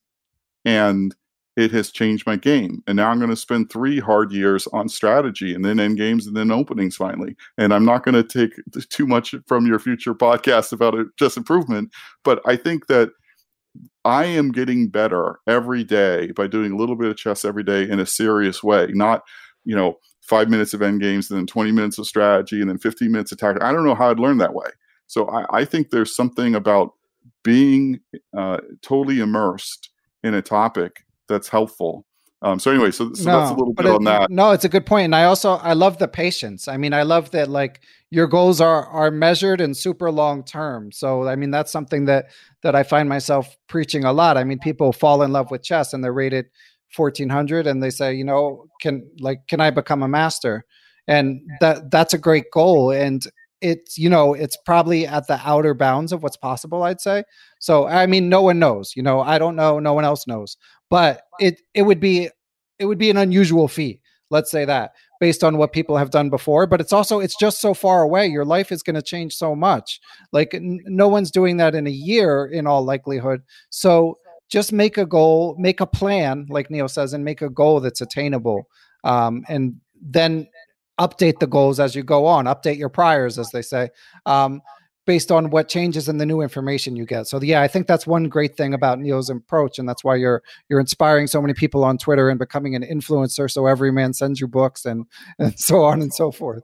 [0.64, 1.16] and
[1.56, 2.84] it has changed my game.
[2.86, 6.28] And now I'm going to spend three hard years on strategy and then end games
[6.28, 7.36] and then openings finally.
[7.58, 8.54] And I'm not going to take
[8.90, 11.92] too much from your future podcast about it, just improvement,
[12.24, 13.10] but I think that
[14.06, 17.90] I am getting better every day by doing a little bit of chess every day
[17.90, 19.24] in a serious way, not,
[19.66, 19.98] you know,
[20.28, 23.32] five minutes of end games and then 20 minutes of strategy and then 15 minutes
[23.32, 23.64] of tactic.
[23.64, 24.68] I don't know how I'd learn that way.
[25.08, 26.94] So I, I think there's something about
[27.44, 28.02] being
[28.38, 29.90] uh, totally immersed
[30.24, 32.06] in a topic that's helpful.
[32.42, 34.30] Um, so anyway, so, so no, that's a little bit it, on that.
[34.30, 35.06] No, it's a good point.
[35.06, 36.68] And I also, I love the patience.
[36.68, 40.92] I mean, I love that like your goals are, are measured and super long term.
[40.92, 42.26] So, I mean, that's something that,
[42.64, 44.38] that I find myself preaching a lot.
[44.38, 46.48] I mean, people fall in love with chess and they're rated
[46.96, 50.66] 1400 and they say you know can like can i become a master?
[51.10, 53.26] And that that's a great goal and
[53.62, 57.24] it's you know it's probably at the outer bounds of what's possible i'd say.
[57.60, 60.58] So i mean no one knows you know i don't know no one else knows.
[60.90, 62.30] But it it would be
[62.80, 66.30] it would be an unusual feat let's say that based on what people have done
[66.30, 69.34] before but it's also it's just so far away your life is going to change
[69.34, 70.00] so much.
[70.32, 73.42] Like n- no one's doing that in a year in all likelihood.
[73.70, 74.18] So
[74.50, 78.02] just make a goal, make a plan, like Neil says, and make a goal that's
[78.02, 78.68] attainable.
[79.04, 80.48] Um, and then
[81.00, 83.90] update the goals as you go on, update your priors, as they say,
[84.26, 84.62] um,
[85.06, 87.28] based on what changes in the new information you get.
[87.28, 90.44] So yeah, I think that's one great thing about Neil's approach, and that's why you're
[90.70, 93.50] you're inspiring so many people on Twitter and becoming an influencer.
[93.50, 95.06] So Everyman sends you books and
[95.40, 96.64] and so on and so forth.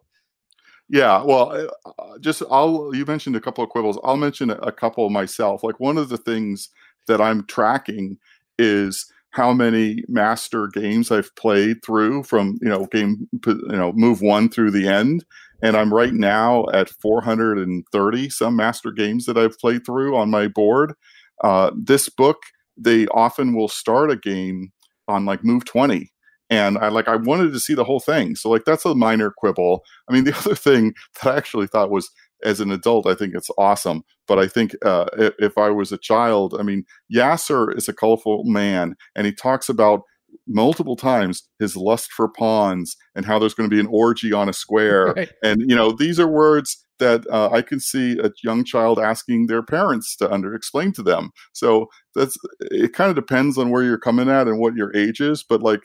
[0.90, 3.98] Yeah, well, uh, just I'll you mentioned a couple of quibbles.
[4.04, 5.64] I'll mention a couple myself.
[5.64, 6.70] Like one of the things
[7.08, 8.18] that I'm tracking
[8.58, 14.22] is how many master games I've played through from you know game you know move
[14.22, 15.26] one through the end,
[15.62, 20.47] and I'm right now at 430 some master games that I've played through on my
[20.47, 20.93] board.
[21.43, 22.38] Uh, this book
[22.78, 24.72] they often will start a game
[25.08, 26.12] on like move 20
[26.49, 28.36] and I like I wanted to see the whole thing.
[28.36, 29.84] So like that's a minor quibble.
[30.08, 32.10] I mean, the other thing that I actually thought was
[32.43, 34.04] as an adult, I think it's awesome.
[34.28, 37.93] But I think uh, if, if I was a child, I mean, Yasser is a
[37.93, 40.01] colorful man, and he talks about
[40.47, 44.49] multiple times his lust for pawns and how there's going to be an orgy on
[44.49, 45.13] a square.
[45.15, 45.32] Right.
[45.43, 49.47] And you know, these are words that uh, I can see a young child asking
[49.47, 51.32] their parents to under explain to them.
[51.51, 52.38] So that's
[52.71, 52.93] it.
[52.93, 55.82] Kind of depends on where you're coming at and what your age is, but like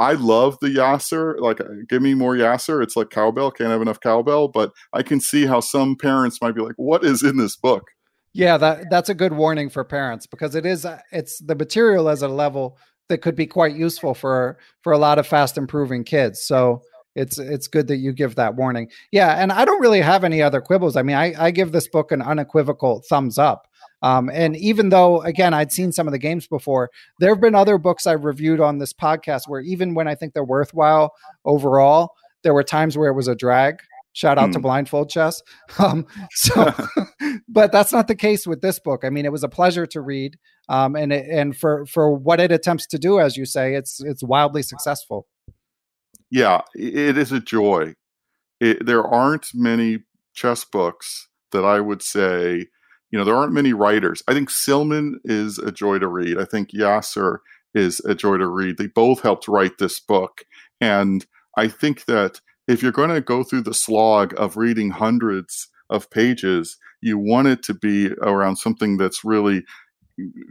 [0.00, 1.38] I love the Yasser.
[1.38, 2.82] Like, uh, give me more Yasser.
[2.82, 3.50] It's like cowbell.
[3.50, 4.48] Can't have enough cowbell.
[4.48, 7.84] But I can see how some parents might be like, "What is in this book?"
[8.32, 12.08] Yeah, that that's a good warning for parents because it is uh, it's the material
[12.08, 12.78] as a level
[13.08, 16.40] that could be quite useful for for a lot of fast improving kids.
[16.42, 16.82] So
[17.14, 18.88] it's it's good that you give that warning.
[19.12, 20.96] Yeah, and I don't really have any other quibbles.
[20.96, 23.66] I mean, I, I give this book an unequivocal thumbs up.
[24.02, 27.54] Um, and even though, again, I'd seen some of the games before, there have been
[27.54, 31.12] other books I've reviewed on this podcast where even when I think they're worthwhile
[31.44, 33.76] overall, there were times where it was a drag.
[34.12, 34.62] Shout out to hmm.
[34.62, 35.42] Blindfold Chess.
[35.78, 36.74] Um, so,
[37.48, 39.04] but that's not the case with this book.
[39.04, 40.36] I mean, it was a pleasure to read,
[40.68, 44.02] um, and it, and for for what it attempts to do, as you say, it's
[44.02, 45.28] it's wildly successful.
[46.28, 47.94] Yeah, it is a joy.
[48.58, 50.00] It, there aren't many
[50.34, 52.66] chess books that I would say
[53.10, 54.22] you know, there aren't many writers.
[54.28, 56.38] I think Silman is a joy to read.
[56.38, 57.38] I think Yasser
[57.74, 58.78] is a joy to read.
[58.78, 60.44] They both helped write this book.
[60.80, 65.68] And I think that if you're going to go through the slog of reading hundreds
[65.88, 69.64] of pages, you want it to be around something that's really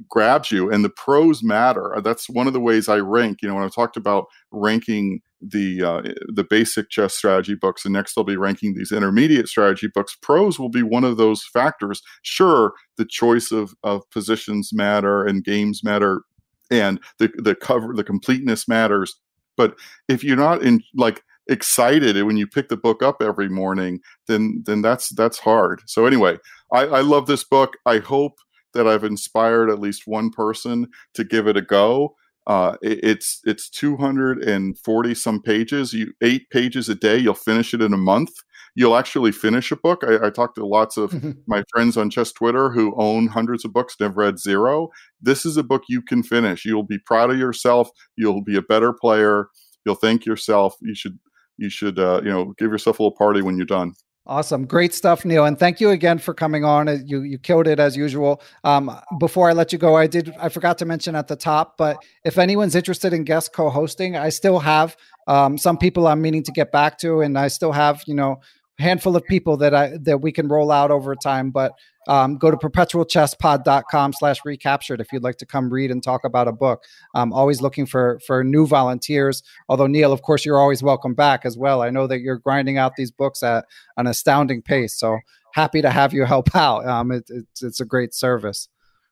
[0.09, 3.53] grabs you and the prose matter that's one of the ways i rank you know
[3.53, 8.23] when i talked about ranking the uh, the basic chess strategy books, and next they'll
[8.23, 10.15] be ranking these intermediate strategy books.
[10.21, 12.01] Prose will be one of those factors.
[12.21, 16.21] Sure, the choice of of positions matter and games matter,
[16.69, 19.15] and the the cover the completeness matters.
[19.55, 19.75] But
[20.07, 24.63] if you're not in like excited when you pick the book up every morning, then
[24.65, 25.81] then that's that's hard.
[25.85, 26.37] So anyway,
[26.71, 27.77] I, I love this book.
[27.85, 28.33] I hope
[28.73, 32.15] that I've inspired at least one person to give it a go.
[32.49, 35.93] Uh, it, it's it's 240 some pages.
[35.93, 37.17] You eight pages a day.
[37.17, 38.31] You'll finish it in a month.
[38.75, 40.03] You'll actually finish a book.
[40.03, 41.13] I, I talked to lots of
[41.47, 44.89] my friends on Chess Twitter who own hundreds of books, never read zero.
[45.21, 46.65] This is a book you can finish.
[46.65, 47.89] You'll be proud of yourself.
[48.17, 49.49] You'll be a better player.
[49.85, 50.75] You'll thank yourself.
[50.81, 51.19] You should
[51.57, 53.93] you should uh, you know give yourself a little party when you're done.
[54.29, 54.67] Awesome.
[54.67, 55.45] Great stuff, Neil.
[55.45, 56.87] And thank you again for coming on.
[56.87, 58.43] Uh, you you killed it as usual.
[58.63, 61.77] Um, before I let you go, I did I forgot to mention at the top,
[61.77, 64.95] but if anyone's interested in guest co-hosting, I still have
[65.27, 68.39] um, some people I'm meaning to get back to, and I still have, you know,
[68.79, 71.51] handful of people that I that we can roll out over time.
[71.51, 71.73] But
[72.07, 76.47] um, go to perpetualchesspod.com slash recaptured if you'd like to come read and talk about
[76.47, 76.83] a book.
[77.13, 79.43] I'm always looking for for new volunteers.
[79.67, 81.81] Although Neil, of course, you're always welcome back as well.
[81.81, 83.65] I know that you're grinding out these books at
[83.97, 84.97] an astounding pace.
[84.97, 85.19] So
[85.53, 86.87] happy to have you help out.
[86.87, 88.69] Um, it, it's it's a great service.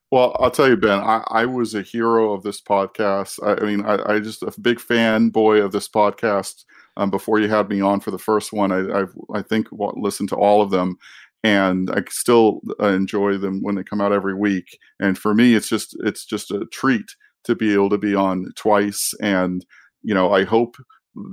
[0.10, 3.40] Well, I'll tell you, Ben, I, I was a hero of this podcast.
[3.46, 6.64] I, I mean, I, I just a big fanboy of this podcast
[6.98, 8.72] um, before you had me on for the first one.
[8.72, 10.98] I I've, i think listened to all of them,
[11.44, 14.78] and I still uh, enjoy them when they come out every week.
[15.00, 17.06] And for me, it's just it's just a treat
[17.46, 19.14] to be able to be on twice.
[19.22, 19.66] And
[20.02, 20.76] you know, I hope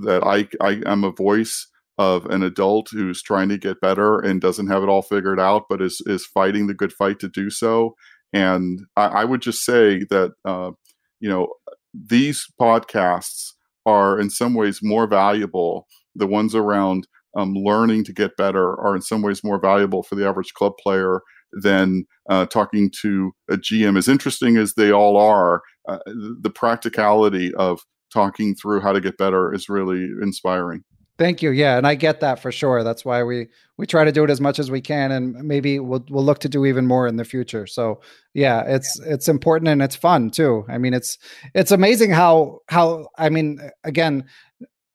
[0.02, 4.40] that I I am a voice of an adult who's trying to get better and
[4.40, 7.50] doesn't have it all figured out, but is is fighting the good fight to do
[7.50, 7.94] so.
[8.32, 10.72] And I, I would just say that uh,
[11.20, 11.48] you know
[11.94, 13.53] these podcasts
[13.86, 15.86] are in some ways more valuable.
[16.14, 17.06] The ones around
[17.36, 20.72] um, learning to get better are in some ways more valuable for the average club
[20.82, 21.20] player
[21.62, 23.96] than uh, talking to a GM.
[23.98, 27.80] As interesting as they all are, uh, the practicality of
[28.12, 30.84] talking through how to get better is really inspiring.
[31.16, 31.50] Thank you.
[31.50, 32.82] Yeah, and I get that for sure.
[32.82, 33.46] That's why we
[33.76, 36.40] we try to do it as much as we can, and maybe we'll we'll look
[36.40, 37.66] to do even more in the future.
[37.68, 38.00] So
[38.32, 40.64] yeah, it's it's important and it's fun too.
[40.68, 41.18] I mean, it's
[41.54, 44.24] it's amazing how how I mean, again,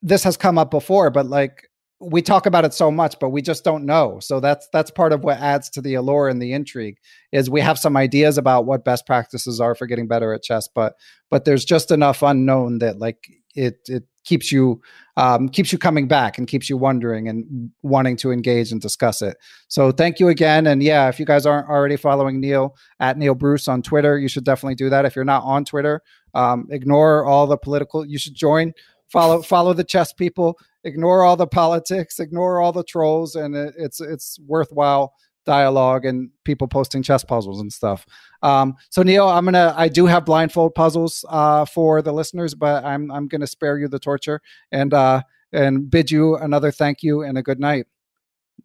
[0.01, 1.69] this has come up before, but like
[2.01, 5.11] we talk about it so much but we just don't know so that's that's part
[5.11, 6.97] of what adds to the allure and the intrigue
[7.33, 10.67] is we have some ideas about what best practices are for getting better at chess
[10.73, 10.93] but
[11.29, 14.81] but there's just enough unknown that like it it keeps you
[15.17, 19.21] um, keeps you coming back and keeps you wondering and wanting to engage and discuss
[19.21, 19.37] it.
[19.67, 20.67] So thank you again.
[20.67, 24.29] And yeah, if you guys aren't already following Neil at Neil Bruce on Twitter, you
[24.29, 25.05] should definitely do that.
[25.05, 26.01] If you're not on Twitter,
[26.33, 28.05] um, ignore all the political.
[28.05, 28.73] You should join.
[29.11, 30.57] Follow follow the chess people.
[30.83, 32.19] Ignore all the politics.
[32.19, 35.13] Ignore all the trolls, and it, it's it's worthwhile
[35.49, 38.05] dialogue and people posting chess puzzles and stuff.
[38.43, 42.85] Um, so Neil, I'm gonna I do have blindfold puzzles uh, for the listeners, but
[42.85, 44.41] I'm I'm gonna spare you the torture
[44.71, 47.87] and uh, and bid you another thank you and a good night.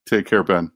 [0.04, 0.72] Take care, Ben.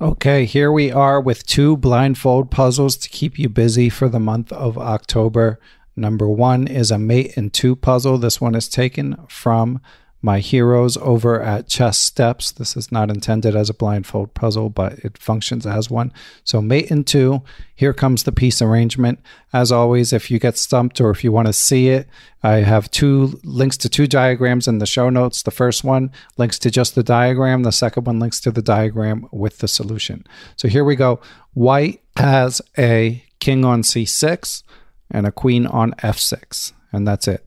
[0.00, 4.52] Okay, here we are with two blindfold puzzles to keep you busy for the month
[4.52, 5.58] of October.
[5.96, 8.18] Number one is a mate in two puzzle.
[8.18, 9.80] This one is taken from
[10.24, 12.50] my heroes over at Chess Steps.
[12.50, 16.14] This is not intended as a blindfold puzzle, but it functions as one.
[16.44, 17.42] So, mate in two,
[17.74, 19.20] here comes the piece arrangement.
[19.52, 22.08] As always, if you get stumped or if you want to see it,
[22.42, 25.42] I have two links to two diagrams in the show notes.
[25.42, 29.28] The first one links to just the diagram, the second one links to the diagram
[29.30, 30.26] with the solution.
[30.56, 31.20] So, here we go.
[31.52, 34.62] White has a king on c6
[35.10, 37.46] and a queen on f6, and that's it.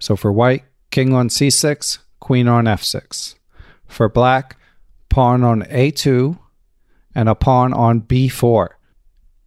[0.00, 3.34] So, for white, king on c6, queen on f6.
[3.86, 4.56] For black,
[5.08, 6.38] pawn on a2
[7.14, 8.68] and a pawn on b4.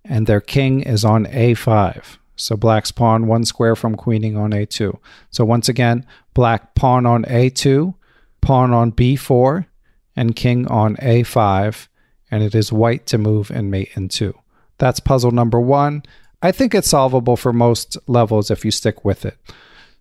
[0.05, 2.17] And their king is on a5.
[2.35, 4.97] So black's pawn one square from queening on a2.
[5.29, 7.93] So once again, black pawn on a2,
[8.41, 9.65] pawn on b4,
[10.15, 11.87] and king on a5.
[12.29, 14.37] And it is white to move and mate in two.
[14.77, 16.03] That's puzzle number one.
[16.41, 19.37] I think it's solvable for most levels if you stick with it.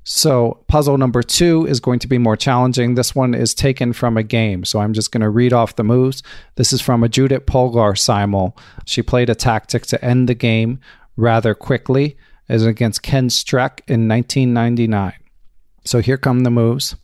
[0.04, 2.94] So, puzzle number two is going to be more challenging.
[2.94, 4.64] This one is taken from a game.
[4.64, 6.22] So, I'm just going to read off the moves.
[6.56, 8.56] This is from a Judith Polgar simul.
[8.84, 10.80] She played a tactic to end the game
[11.16, 12.16] rather quickly
[12.48, 15.12] as against Ken Streck in 1999.
[15.84, 16.96] So, here come the moves.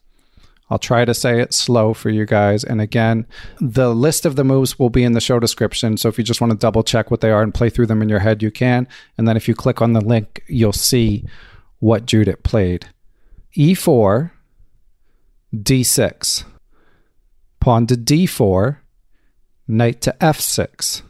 [0.71, 2.63] I'll try to say it slow for you guys.
[2.63, 3.27] And again,
[3.61, 5.97] the list of the moves will be in the show description.
[5.97, 8.03] So if you just want to double check what they are and play through them
[8.03, 8.87] in your head, you can.
[9.17, 11.25] And then if you click on the link, you'll see
[11.79, 12.89] what Judith played.
[13.57, 14.31] E4,
[15.55, 16.45] D6,
[17.61, 18.79] pawn to D4,
[19.67, 21.03] knight to F6,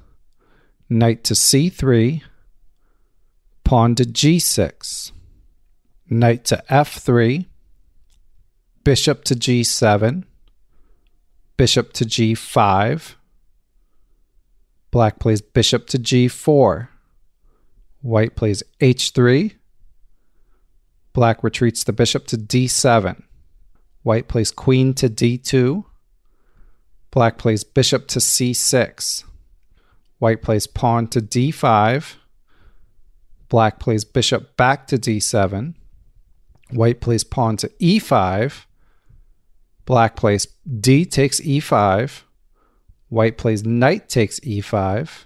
[0.89, 2.23] knight to C3,
[3.65, 5.13] pawn to G6,
[6.09, 7.47] knight to F3,
[8.85, 10.25] bishop to G7,
[11.57, 13.15] bishop to G5,
[14.91, 16.89] black plays bishop to G4,
[18.01, 19.55] white plays H3,
[21.19, 23.25] Black retreats the bishop to d7.
[24.05, 25.85] White plays queen to d2.
[27.11, 29.25] Black plays bishop to c6.
[30.21, 32.15] White plays pawn to d5.
[33.49, 35.75] Black plays bishop back to d7.
[36.71, 38.67] White plays pawn to e5.
[39.87, 40.47] Black plays
[40.81, 42.23] d takes e5.
[43.09, 45.25] White plays knight takes e5.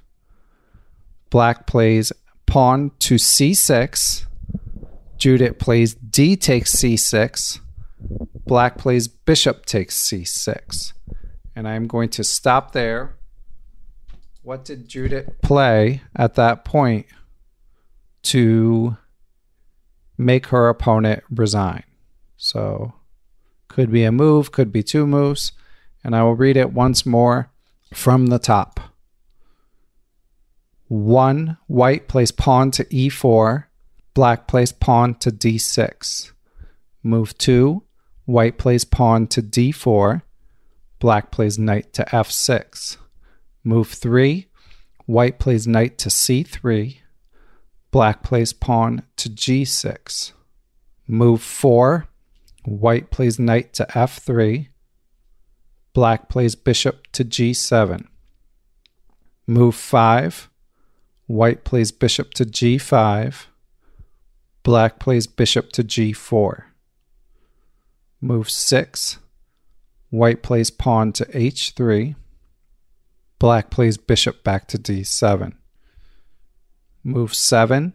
[1.28, 2.14] Black plays
[2.46, 4.24] pawn to c6.
[5.22, 7.60] Judith plays d takes c6.
[8.44, 10.94] Black plays bishop takes c6.
[11.54, 13.14] And I'm going to stop there.
[14.42, 17.06] What did Judith play at that point
[18.24, 18.96] to
[20.18, 21.84] make her opponent resign?
[22.36, 22.94] So,
[23.68, 25.52] could be a move, could be two moves.
[26.02, 27.48] And I will read it once more
[27.94, 28.80] from the top.
[30.88, 33.66] One, white plays pawn to e4
[34.14, 36.32] Black plays pawn to d6.
[37.02, 37.82] Move 2.
[38.26, 40.22] White plays pawn to d4.
[40.98, 42.98] Black plays knight to f6.
[43.64, 44.46] Move 3.
[45.06, 46.98] White plays knight to c3.
[47.90, 50.32] Black plays pawn to g6.
[51.06, 52.06] Move 4.
[52.64, 54.68] White plays knight to f3.
[55.92, 58.06] Black plays bishop to g7.
[59.46, 60.48] Move 5.
[61.26, 63.46] White plays bishop to g5.
[64.62, 66.64] Black plays bishop to g4.
[68.20, 69.18] Move 6.
[70.10, 72.14] White plays pawn to h3.
[73.40, 75.54] Black plays bishop back to d7.
[77.02, 77.94] Move 7.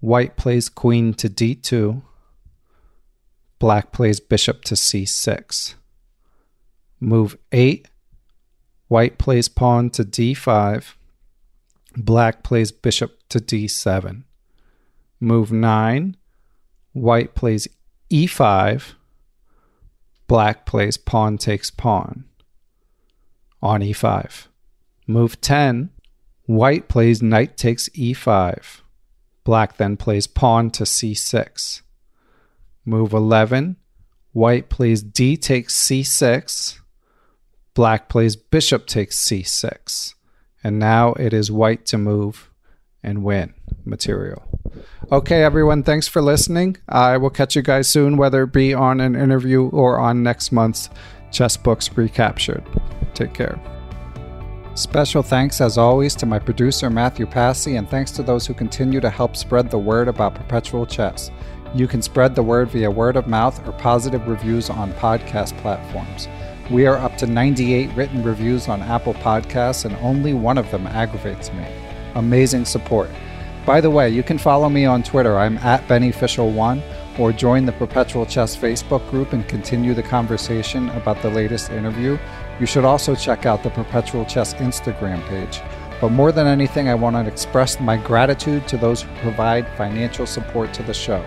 [0.00, 2.02] White plays queen to d2.
[3.60, 5.74] Black plays bishop to c6.
[6.98, 7.88] Move 8.
[8.88, 10.94] White plays pawn to d5.
[11.96, 14.24] Black plays bishop to d7.
[15.20, 16.16] Move 9.
[16.92, 17.68] White plays
[18.10, 18.94] e5.
[20.26, 22.24] Black plays pawn takes pawn
[23.62, 24.48] on e5.
[25.06, 25.90] Move 10.
[26.46, 28.80] White plays knight takes e5.
[29.44, 31.82] Black then plays pawn to c6.
[32.84, 33.76] Move 11.
[34.32, 36.80] White plays d takes c6.
[37.74, 40.14] Black plays bishop takes c6.
[40.62, 42.50] And now it is white to move
[43.02, 43.54] and win
[43.84, 44.42] material.
[45.10, 46.76] Okay, everyone, thanks for listening.
[46.88, 50.52] I will catch you guys soon, whether it be on an interview or on next
[50.52, 50.90] month's
[51.30, 52.64] Chess Books Recaptured.
[53.14, 53.60] Take care.
[54.74, 59.00] Special thanks, as always, to my producer, Matthew Passy, and thanks to those who continue
[59.00, 61.30] to help spread the word about perpetual chess.
[61.74, 66.28] You can spread the word via word of mouth or positive reviews on podcast platforms.
[66.70, 70.86] We are up to 98 written reviews on Apple Podcasts, and only one of them
[70.86, 71.66] aggravates me.
[72.16, 73.08] Amazing support.
[73.64, 75.38] By the way, you can follow me on Twitter.
[75.38, 76.82] I'm at Beneficial1,
[77.18, 82.18] or join the Perpetual Chess Facebook group and continue the conversation about the latest interview,
[82.60, 85.60] you should also check out the Perpetual Chess Instagram page.
[86.00, 90.26] But more than anything, I want to express my gratitude to those who provide financial
[90.26, 91.24] support to the show.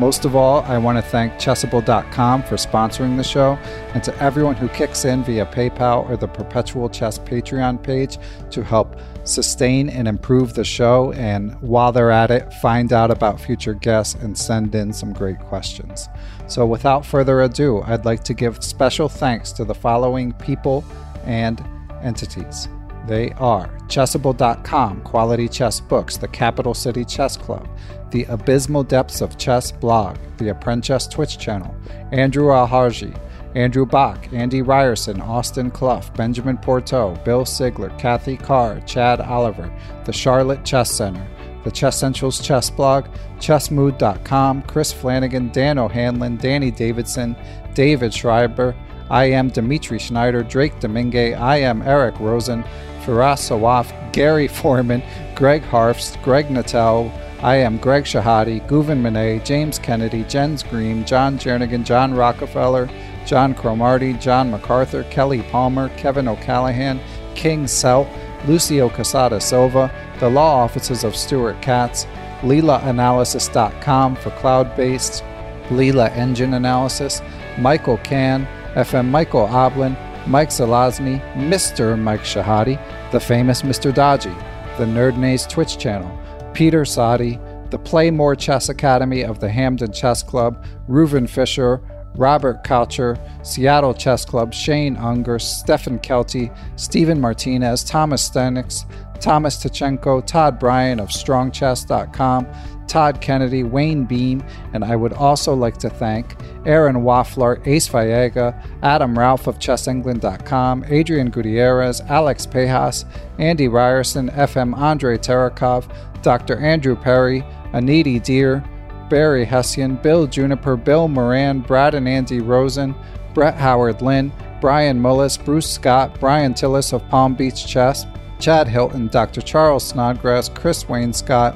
[0.00, 3.58] Most of all, I want to thank Chessable.com for sponsoring the show
[3.92, 8.16] and to everyone who kicks in via PayPal or the Perpetual Chess Patreon page
[8.50, 11.12] to help sustain and improve the show.
[11.12, 15.38] And while they're at it, find out about future guests and send in some great
[15.38, 16.08] questions.
[16.46, 20.82] So, without further ado, I'd like to give special thanks to the following people
[21.26, 21.62] and
[22.02, 22.70] entities.
[23.10, 27.68] They are Chessable.com, Quality Chess Books, the Capital City Chess Club,
[28.12, 31.74] the Abysmal Depths of Chess blog, the Apprentice Twitch channel,
[32.12, 33.12] Andrew Alharji,
[33.56, 40.12] Andrew Bach, Andy Ryerson, Austin Clough, Benjamin Porto, Bill Sigler, Kathy Carr, Chad Oliver, the
[40.12, 41.26] Charlotte Chess Center,
[41.64, 43.08] the Chess Central's chess blog,
[43.40, 47.34] chessmood.com, Chris Flanagan, Dan O'Hanlon, Danny Davidson,
[47.74, 48.72] David Schreiber,
[49.10, 52.64] IM Dimitri Schneider, Drake Domingue, IM Eric Rosen,
[53.00, 55.02] Firas Awaf, Gary Foreman,
[55.34, 57.10] Greg Harfst, Greg Natel,
[57.42, 62.88] IM Greg Shahade, Guven Monet, James Kennedy, Jens Green, John Jernigan, John Rockefeller,
[63.24, 67.00] John Cromarty, John MacArthur, Kelly Palmer, Kevin O'Callahan,
[67.34, 68.08] King Selt,
[68.46, 72.06] Lucio Casada Silva, the law offices of Stuart Katz,
[72.42, 75.24] LeelaAnalysis.com for cloud based
[75.68, 77.22] Leela engine analysis,
[77.58, 81.98] Michael Can, FM Michael Oblin, Mike Zelazny, Mr.
[81.98, 82.80] Mike Shahade,
[83.10, 83.92] the famous Mr.
[83.92, 84.34] Dodgy,
[84.78, 86.10] the Nerdnaze Twitch channel,
[86.54, 87.38] Peter Sadi,
[87.70, 91.80] the Playmore Chess Academy of the Hamden Chess Club, Reuven Fisher,
[92.16, 98.84] Robert Coucher, Seattle Chess Club, Shane Unger, Stefan Kelty, Stephen Martinez, Thomas Stenix,
[99.20, 102.46] Thomas Tachenko, Todd Bryan of StrongChess.com,
[102.90, 104.42] Todd Kennedy, Wayne Beam,
[104.74, 106.34] and I would also like to thank
[106.66, 108.52] Aaron Waffler, Ace Vallega,
[108.82, 113.04] Adam Ralph of ChessEngland.com, Adrian Gutierrez, Alex Pejas,
[113.38, 115.88] Andy Ryerson, FM Andre Terakov,
[116.22, 116.58] Dr.
[116.58, 117.42] Andrew Perry,
[117.72, 118.64] Aniti Deer,
[119.08, 122.92] Barry Hessian, Bill Juniper, Bill Moran, Brad and Andy Rosen,
[123.34, 128.04] Brett Howard Lynn, Brian Mullis, Bruce Scott, Brian Tillis of Palm Beach Chess,
[128.40, 129.42] Chad Hilton, Dr.
[129.42, 131.54] Charles Snodgrass, Chris Wayne Scott,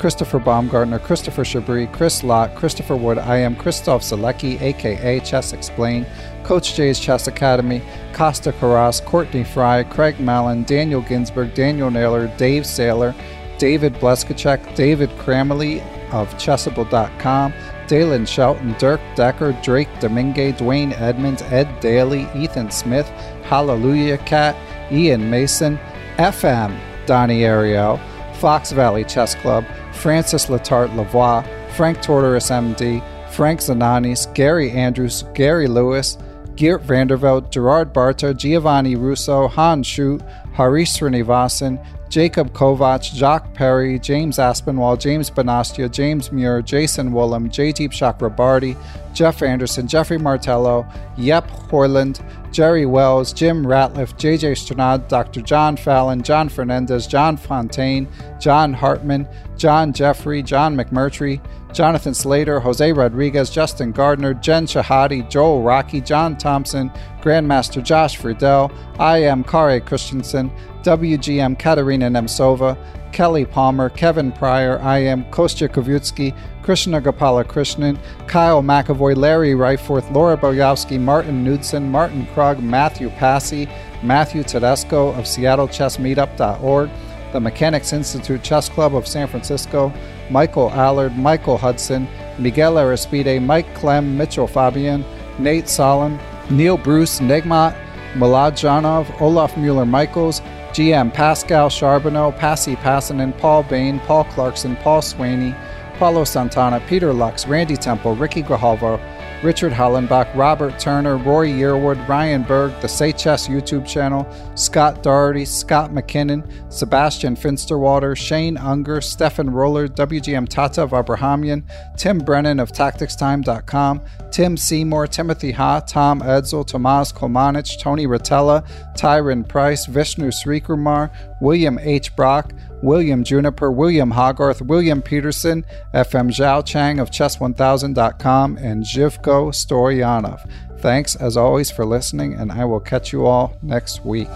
[0.00, 3.18] Christopher Baumgartner, Christopher Chabri, Chris Lott, Christopher Wood.
[3.18, 6.06] I am Christof Sielecki, aka Chess Explained,
[6.42, 7.82] Coach J's Chess Academy,
[8.14, 13.14] Costa Carras, Courtney Fry, Craig Mallon, Daniel Ginsberg, Daniel Naylor, Dave Saylor,
[13.58, 15.82] David Bleskacek, David Kramaley
[16.14, 17.52] of Chessable.com,
[17.86, 23.06] Dalen Shelton, Dirk Decker, Drake Domingue, Dwayne Edmonds, Ed Daly, Ethan Smith,
[23.42, 24.56] Hallelujah Cat,
[24.90, 25.78] Ian Mason,
[26.16, 26.74] FM
[27.04, 28.00] Donnie Ariel,
[28.40, 29.66] Fox Valley Chess Club,
[30.00, 36.16] Francis Letarte Lavoie, Frank Tortoris MD, Frank Zananis, Gary Andrews, Gary Lewis,
[36.56, 40.22] Geert Vanderveld, Gerard Barta, Giovanni Russo, Han Schut,
[40.54, 47.90] Harish Srinivasan, Jacob Kovac, Jacques Perry, James Aspinwall, James Benastia, James Muir, Jason Woolham, Jaydeep
[47.90, 48.76] Chakrabarty,
[49.12, 50.86] Jeff Anderson, Jeffrey Martello,
[51.18, 52.20] Yep Horland,
[52.52, 55.40] Jerry Wells, Jim Ratliff, JJ Stranad, Dr.
[55.40, 58.08] John Fallon, John Fernandez, John Fontaine,
[58.40, 61.40] John Hartman, John Jeffrey, John McMurtry,
[61.72, 66.90] Jonathan Slater, Jose Rodriguez, Justin Gardner, Jen Shahade, Joel Rocky, John Thompson,
[67.20, 70.50] Grandmaster Josh Friedel, IM Kare Christensen,
[70.82, 72.76] WGM Katerina Nemcova,
[73.12, 80.36] Kelly Palmer, Kevin Pryor, IM Kostya Kavutskiy, Krishna Gopala Krishnan, Kyle McAvoy, Larry Ryforth, Laura
[80.36, 83.68] Boyowski, Martin Knudsen, Martin Krug, Matthew Passy,
[84.02, 86.90] Matthew Tedesco of SeattleChessMeetup.org,
[87.32, 89.92] the Mechanics Institute Chess Club of San Francisco,
[90.30, 92.08] Michael Allard, Michael Hudson,
[92.38, 95.04] Miguel Aristide, Mike Clem, Mitchell Fabian,
[95.38, 96.18] Nate Solon,
[96.50, 97.76] Neil Bruce, Negmat,
[98.14, 105.02] Milad Janov, Olaf Mueller Michaels, GM Pascal Charbonneau, Passy Passanen, Paul Bain, Paul Clarkson, Paul
[105.02, 105.54] Swaney,
[105.98, 109.00] Paulo Santana, Peter Lux, Randy Temple, Ricky Grijalvo,
[109.42, 115.46] Richard Hollenbach, Robert Turner, Roy Yearwood, Ryan Berg, the Say Chess YouTube channel, Scott Doherty,
[115.46, 121.62] Scott McKinnon, Sebastian Finsterwater, Shane Unger, Stefan Roller, WGM Tatev Abrahamyan,
[121.96, 129.48] Tim Brennan of TacticsTime.com, Tim Seymour, Timothy Ha, Tom Edsel, Tomas Kolmanich, Tony Rotella, Tyron
[129.48, 131.10] Price, Vishnu Srikumar,
[131.40, 132.14] William H.
[132.14, 140.48] Brock, William Juniper, William Hogarth, William Peterson, FM Zhao Chang of Chess1000.com, and Zhivko Stoyanov.
[140.80, 144.28] Thanks as always for listening, and I will catch you all next week.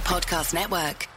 [0.00, 1.15] Podcast Network.